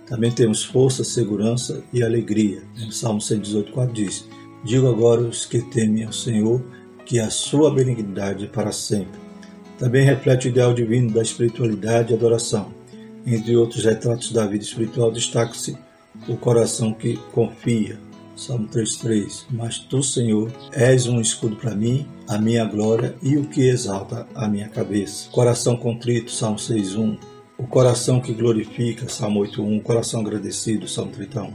Também 0.07 0.31
temos 0.31 0.63
força, 0.63 1.03
segurança 1.03 1.83
e 1.91 2.03
alegria. 2.03 2.61
O 2.87 2.91
Salmo 2.91 3.19
118, 3.19 3.71
4 3.71 3.93
diz: 3.93 4.25
Digo 4.63 4.87
agora 4.87 5.21
os 5.21 5.45
que 5.45 5.61
temem 5.61 6.05
ao 6.05 6.13
Senhor 6.13 6.63
que 7.05 7.19
a 7.19 7.29
sua 7.29 7.71
benignidade 7.71 8.45
é 8.45 8.47
para 8.47 8.71
sempre. 8.71 9.19
Também 9.77 10.05
reflete 10.05 10.47
o 10.47 10.49
ideal 10.49 10.73
divino 10.73 11.11
da 11.11 11.21
espiritualidade 11.21 12.11
e 12.11 12.15
adoração. 12.15 12.71
Entre 13.25 13.55
outros 13.55 13.83
retratos 13.83 14.31
da 14.31 14.45
vida 14.45 14.63
espiritual, 14.63 15.11
destaca-se 15.11 15.77
o 16.27 16.37
coração 16.37 16.93
que 16.93 17.17
confia, 17.31 17.97
Salmo 18.35 18.67
3,3 18.67 19.45
Mas 19.49 19.79
tu, 19.79 20.03
Senhor, 20.03 20.51
és 20.73 21.07
um 21.07 21.21
escudo 21.21 21.55
para 21.55 21.73
mim, 21.73 22.05
a 22.27 22.37
minha 22.37 22.65
glória 22.65 23.15
e 23.23 23.37
o 23.37 23.45
que 23.45 23.61
exalta 23.61 24.27
a 24.35 24.47
minha 24.47 24.67
cabeça. 24.67 25.29
Coração 25.31 25.77
contrito, 25.77 26.31
Salmo 26.31 26.57
6,1 26.57 27.17
O 27.57 27.65
coração 27.65 28.19
que 28.19 28.33
glorifica, 28.33 29.07
Salmo 29.07 29.39
8,1 29.41 29.79
O 29.79 29.81
coração 29.81 30.19
agradecido, 30.19 30.87
Salmo 30.87 31.11
31 31.11 31.53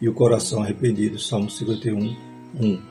E 0.00 0.08
o 0.08 0.14
coração 0.14 0.62
arrependido, 0.62 1.18
Salmo 1.18 1.48
51, 1.48 2.16
1 2.60 2.82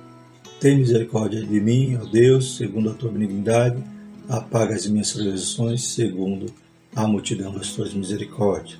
Tem 0.59 0.77
misericórdia 0.77 1.41
de 1.41 1.59
mim, 1.59 1.97
ó 2.01 2.05
Deus, 2.05 2.55
segundo 2.55 2.89
a 2.89 2.93
tua 2.93 3.11
benignidade, 3.11 3.83
apaga 4.29 4.73
as 4.73 4.87
minhas 4.87 5.11
transgressões, 5.11 5.83
segundo 5.83 6.45
a 6.95 7.05
multidão 7.05 7.53
das 7.53 7.69
tuas 7.73 7.93
misericórdias. 7.93 8.79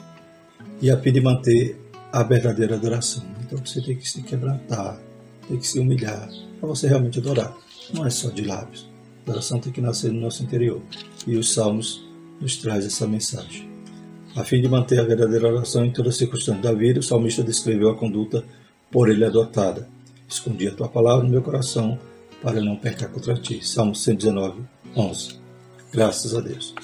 E 0.81 0.89
a 0.89 0.97
fim 0.97 1.11
de 1.11 1.21
manter 1.21 1.77
a 2.11 2.23
verdadeira 2.23 2.75
adoração. 2.75 3.23
Então 3.55 3.65
você 3.65 3.81
tem 3.81 3.95
que 3.95 4.09
se 4.09 4.21
quebrantar, 4.21 4.99
tem 5.47 5.57
que 5.57 5.65
se 5.65 5.79
humilhar 5.79 6.29
para 6.59 6.67
você 6.67 6.87
realmente 6.87 7.19
adorar. 7.19 7.55
Não 7.93 8.05
é 8.05 8.09
só 8.09 8.29
de 8.29 8.43
lábios. 8.43 8.85
A 9.19 9.29
adoração 9.29 9.59
tem 9.59 9.71
que 9.71 9.79
nascer 9.79 10.11
no 10.11 10.19
nosso 10.19 10.43
interior. 10.43 10.81
E 11.25 11.37
os 11.37 11.53
salmos 11.53 12.05
nos 12.41 12.57
traz 12.57 12.85
essa 12.85 13.07
mensagem. 13.07 13.69
A 14.35 14.43
fim 14.43 14.61
de 14.61 14.67
manter 14.67 14.99
a 14.99 15.03
verdadeira 15.03 15.47
oração 15.47 15.85
em 15.85 15.91
todas 15.91 16.13
as 16.13 16.17
circunstâncias 16.17 16.63
da 16.63 16.73
vida, 16.73 16.99
o 16.99 17.03
salmista 17.03 17.41
descreveu 17.41 17.89
a 17.89 17.95
conduta 17.95 18.43
por 18.91 19.09
ele 19.09 19.23
adotada. 19.23 19.87
Escondi 20.27 20.67
a 20.67 20.75
tua 20.75 20.89
palavra 20.89 21.23
no 21.23 21.29
meu 21.29 21.41
coração 21.41 21.97
para 22.41 22.61
não 22.61 22.75
pecar 22.75 23.09
contra 23.09 23.35
ti. 23.35 23.65
Salmo 23.65 23.95
119, 23.95 24.63
11. 24.95 25.39
Graças 25.93 26.35
a 26.35 26.41
Deus 26.41 26.75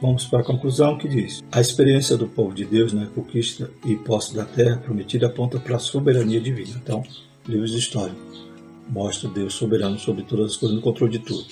vamos 0.00 0.26
para 0.26 0.40
a 0.40 0.44
conclusão 0.44 0.96
que 0.98 1.08
diz: 1.08 1.42
a 1.50 1.60
experiência 1.60 2.16
do 2.16 2.26
povo 2.26 2.54
de 2.54 2.64
Deus 2.64 2.92
na 2.92 3.06
conquista 3.06 3.70
e 3.84 3.96
posse 3.96 4.34
da 4.34 4.44
terra 4.44 4.76
prometida 4.78 5.26
aponta 5.26 5.58
para 5.58 5.76
a 5.76 5.80
soberania 5.80 6.40
divina. 6.40 6.80
Então, 6.82 7.02
livros 7.46 7.74
históricos 7.74 8.42
mostra 8.88 9.28
Deus 9.28 9.54
soberano 9.54 9.98
sobre 9.98 10.22
todas 10.22 10.52
as 10.52 10.56
coisas, 10.56 10.76
no 10.76 10.82
controle 10.82 11.12
de 11.12 11.18
tudo. 11.20 11.46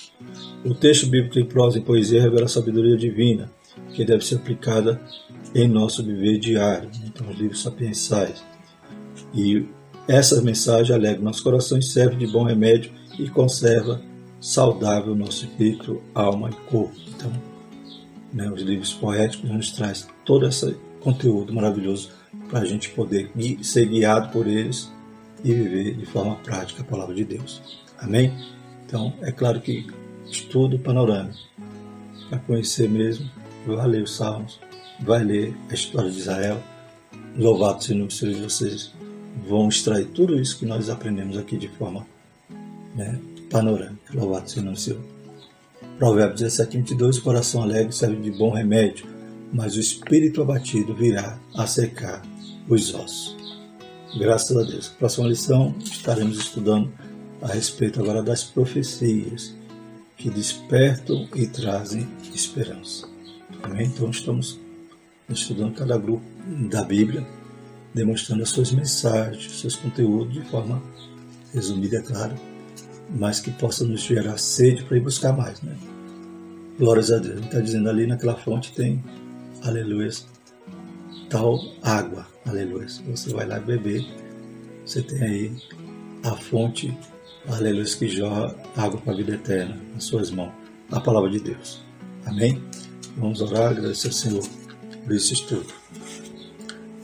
O 0.63 0.75
texto 0.75 1.07
bíblico 1.07 1.39
em 1.39 1.45
prosa 1.45 1.79
e 1.79 1.81
poesia 1.81 2.21
revela 2.21 2.45
a 2.45 2.49
sabedoria 2.49 2.95
divina, 2.95 3.51
que 3.93 4.05
deve 4.05 4.25
ser 4.25 4.35
aplicada 4.35 5.01
em 5.55 5.67
nosso 5.67 6.03
viver 6.03 6.39
diário. 6.39 6.89
Então, 7.05 7.27
os 7.29 7.37
livros 7.37 7.61
sapiensais. 7.61 8.43
E 9.33 9.65
essa 10.07 10.41
mensagem 10.41 10.95
alegra 10.95 11.21
nosso 11.21 11.43
coração 11.43 11.81
serve 11.81 12.15
de 12.15 12.27
bom 12.27 12.43
remédio 12.43 12.91
e 13.17 13.29
conserva 13.29 14.01
saudável 14.39 15.15
nosso 15.15 15.45
espírito, 15.45 16.01
alma 16.13 16.49
e 16.49 16.69
corpo. 16.69 16.95
Então, 17.15 17.31
né, 18.33 18.49
os 18.49 18.61
livros 18.61 18.93
poéticos 18.93 19.49
nos 19.49 19.71
traz 19.71 20.07
todo 20.25 20.47
esse 20.47 20.75
conteúdo 20.99 21.53
maravilhoso 21.53 22.11
para 22.49 22.59
a 22.59 22.65
gente 22.65 22.89
poder 22.89 23.31
ser 23.61 23.85
guiado 23.87 24.31
por 24.31 24.47
eles 24.47 24.91
e 25.43 25.53
viver 25.53 25.95
de 25.95 26.05
forma 26.05 26.35
prática 26.35 26.81
a 26.81 26.85
palavra 26.85 27.15
de 27.15 27.23
Deus. 27.23 27.61
Amém? 27.97 28.33
Então, 28.85 29.13
é 29.21 29.31
claro 29.31 29.59
que 29.61 29.87
estudo 30.25 30.79
panorâmico 30.79 31.39
para 32.29 32.39
conhecer 32.39 32.89
mesmo, 32.89 33.29
vai 33.65 33.87
ler 33.87 34.03
os 34.03 34.15
Salmos, 34.15 34.59
vai 35.01 35.23
ler 35.23 35.53
a 35.69 35.73
história 35.73 36.09
de 36.09 36.19
Israel, 36.19 36.61
louvado 37.37 37.83
seja 37.83 38.03
o 38.03 38.09
Senhor 38.11 38.35
de 38.35 38.41
vocês, 38.41 38.93
vão 39.47 39.67
extrair 39.67 40.07
tudo 40.07 40.39
isso 40.39 40.57
que 40.57 40.65
nós 40.65 40.89
aprendemos 40.89 41.37
aqui 41.37 41.57
de 41.57 41.67
forma 41.67 42.05
né, 42.95 43.19
panorâmica. 43.49 44.13
Louvado 44.13 44.49
seja 44.49 44.69
o 44.69 44.75
Senhor. 44.77 45.10
Provérbios 46.01 46.41
17, 46.41 46.77
22, 46.77 47.19
o 47.19 47.21
coração 47.21 47.61
alegre 47.61 47.93
serve 47.93 48.15
de 48.15 48.31
bom 48.31 48.49
remédio, 48.49 49.05
mas 49.53 49.75
o 49.75 49.79
espírito 49.79 50.41
abatido 50.41 50.95
virá 50.95 51.37
a 51.53 51.67
secar 51.67 52.23
os 52.67 52.91
ossos. 52.91 53.37
Graças 54.17 54.57
a 54.57 54.63
Deus. 54.63 54.87
Próxima 54.87 55.27
lição 55.27 55.75
estaremos 55.79 56.39
estudando 56.39 56.91
a 57.39 57.49
respeito 57.49 58.01
agora 58.01 58.23
das 58.23 58.43
profecias 58.43 59.55
que 60.17 60.31
despertam 60.31 61.29
e 61.35 61.45
trazem 61.45 62.09
esperança. 62.33 63.07
Amém? 63.61 63.85
Então 63.85 64.09
estamos 64.09 64.59
estudando 65.29 65.75
cada 65.75 65.99
grupo 65.99 66.25
da 66.67 66.81
Bíblia, 66.83 67.23
demonstrando 67.93 68.41
as 68.41 68.49
suas 68.49 68.71
mensagens, 68.71 69.59
seus 69.59 69.75
conteúdos 69.75 70.33
de 70.33 70.41
forma 70.49 70.81
resumida, 71.53 71.97
é 71.97 72.01
claro, 72.01 72.33
mas 73.15 73.39
que 73.39 73.51
possa 73.51 73.83
nos 73.83 74.01
gerar 74.01 74.37
sede 74.37 74.83
para 74.83 74.97
ir 74.97 75.01
buscar 75.01 75.33
mais, 75.33 75.61
né? 75.61 75.75
Glórias 76.79 77.11
a 77.11 77.17
Deus. 77.17 77.35
Ele 77.37 77.45
está 77.45 77.59
dizendo 77.59 77.89
ali 77.89 78.07
naquela 78.07 78.35
fonte 78.35 78.73
tem, 78.73 79.03
aleluia, 79.63 80.09
tal 81.29 81.59
água, 81.81 82.25
aleluia. 82.45 82.87
Você 83.07 83.31
vai 83.31 83.45
lá 83.45 83.59
beber, 83.59 84.05
você 84.85 85.01
tem 85.01 85.21
aí 85.21 85.51
a 86.23 86.35
fonte, 86.35 86.95
aleluia, 87.47 87.85
que 87.85 88.07
jorra 88.07 88.55
água 88.75 88.99
para 89.01 89.13
a 89.13 89.15
vida 89.15 89.33
eterna 89.33 89.77
nas 89.93 90.05
suas 90.05 90.31
mãos, 90.31 90.51
a 90.91 90.99
palavra 90.99 91.29
de 91.29 91.39
Deus. 91.39 91.81
Amém? 92.25 92.61
Vamos 93.17 93.41
orar, 93.41 93.71
agradecer 93.71 94.07
ao 94.07 94.13
Senhor 94.13 94.43
por 95.03 95.13
isso 95.13 95.45
tudo. 95.47 95.81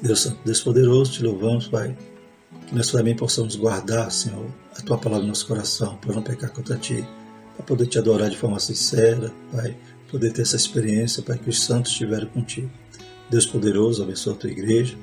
Deus 0.02 0.22
Santo, 0.22 0.38
Deus 0.46 0.62
poderoso, 0.62 1.12
te 1.12 1.24
louvamos, 1.24 1.68
Pai, 1.68 1.98
que 2.68 2.76
nós 2.76 2.92
também 2.92 3.16
possamos 3.16 3.56
guardar, 3.56 4.12
Senhor, 4.12 4.46
a 4.78 4.82
tua 4.82 4.98
palavra 4.98 5.24
no 5.24 5.30
nosso 5.30 5.48
coração, 5.48 5.98
para 5.98 6.14
não 6.14 6.22
pecar 6.22 6.52
contra 6.52 6.78
ti 6.78 7.06
para 7.58 7.66
poder 7.66 7.88
te 7.88 7.98
adorar 7.98 8.30
de 8.30 8.38
forma 8.38 8.60
sincera, 8.60 9.34
Pai, 9.52 9.76
poder 10.12 10.32
ter 10.32 10.44
essa 10.44 10.56
experiência, 10.56 11.24
Pai, 11.24 11.38
que 11.38 11.50
os 11.50 11.64
santos 11.64 11.92
estiveram 11.92 12.28
contigo. 12.28 12.70
Deus 13.30 13.46
poderoso, 13.46 14.04
abençoa 14.04 14.34
a 14.34 14.38
tua 14.38 14.52
igreja, 14.52 14.96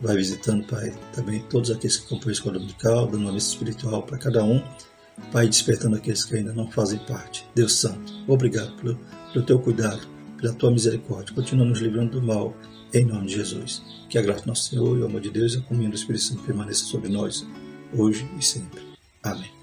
vai 0.00 0.16
visitando, 0.16 0.66
Pai, 0.66 0.92
também 1.14 1.40
todos 1.48 1.70
aqueles 1.70 1.96
que 1.96 2.08
compõem 2.08 2.30
a 2.30 2.32
escola 2.32 2.54
dominical, 2.54 3.06
dando 3.06 3.22
uma 3.22 3.32
missa 3.32 3.50
espiritual 3.50 4.02
para 4.02 4.18
cada 4.18 4.44
um, 4.44 4.60
Pai, 5.30 5.48
despertando 5.48 5.96
aqueles 5.96 6.24
que 6.24 6.36
ainda 6.36 6.52
não 6.52 6.70
fazem 6.70 6.98
parte. 7.06 7.46
Deus 7.54 7.74
Santo, 7.74 8.12
obrigado 8.26 8.74
pelo, 8.76 8.98
pelo 9.32 9.44
teu 9.44 9.58
cuidado, 9.60 10.06
pela 10.38 10.52
tua 10.54 10.72
misericórdia. 10.72 11.34
Continua 11.34 11.64
nos 11.64 11.78
livrando 11.78 12.20
do 12.20 12.26
mal, 12.26 12.54
em 12.92 13.04
nome 13.04 13.28
de 13.28 13.36
Jesus. 13.36 13.82
Que 14.08 14.18
a 14.18 14.22
graça 14.22 14.42
do 14.42 14.48
nosso 14.48 14.68
Senhor 14.68 14.98
e 14.98 15.02
o 15.02 15.06
amor 15.06 15.20
de 15.20 15.30
Deus 15.30 15.54
e 15.54 15.58
a 15.58 15.62
comunhão 15.62 15.90
do 15.90 15.96
Espírito 15.96 16.24
Santo 16.24 16.42
permaneça 16.42 16.84
sobre 16.84 17.08
nós, 17.08 17.46
hoje 17.96 18.28
e 18.38 18.44
sempre. 18.44 18.91
Amém. 19.22 19.61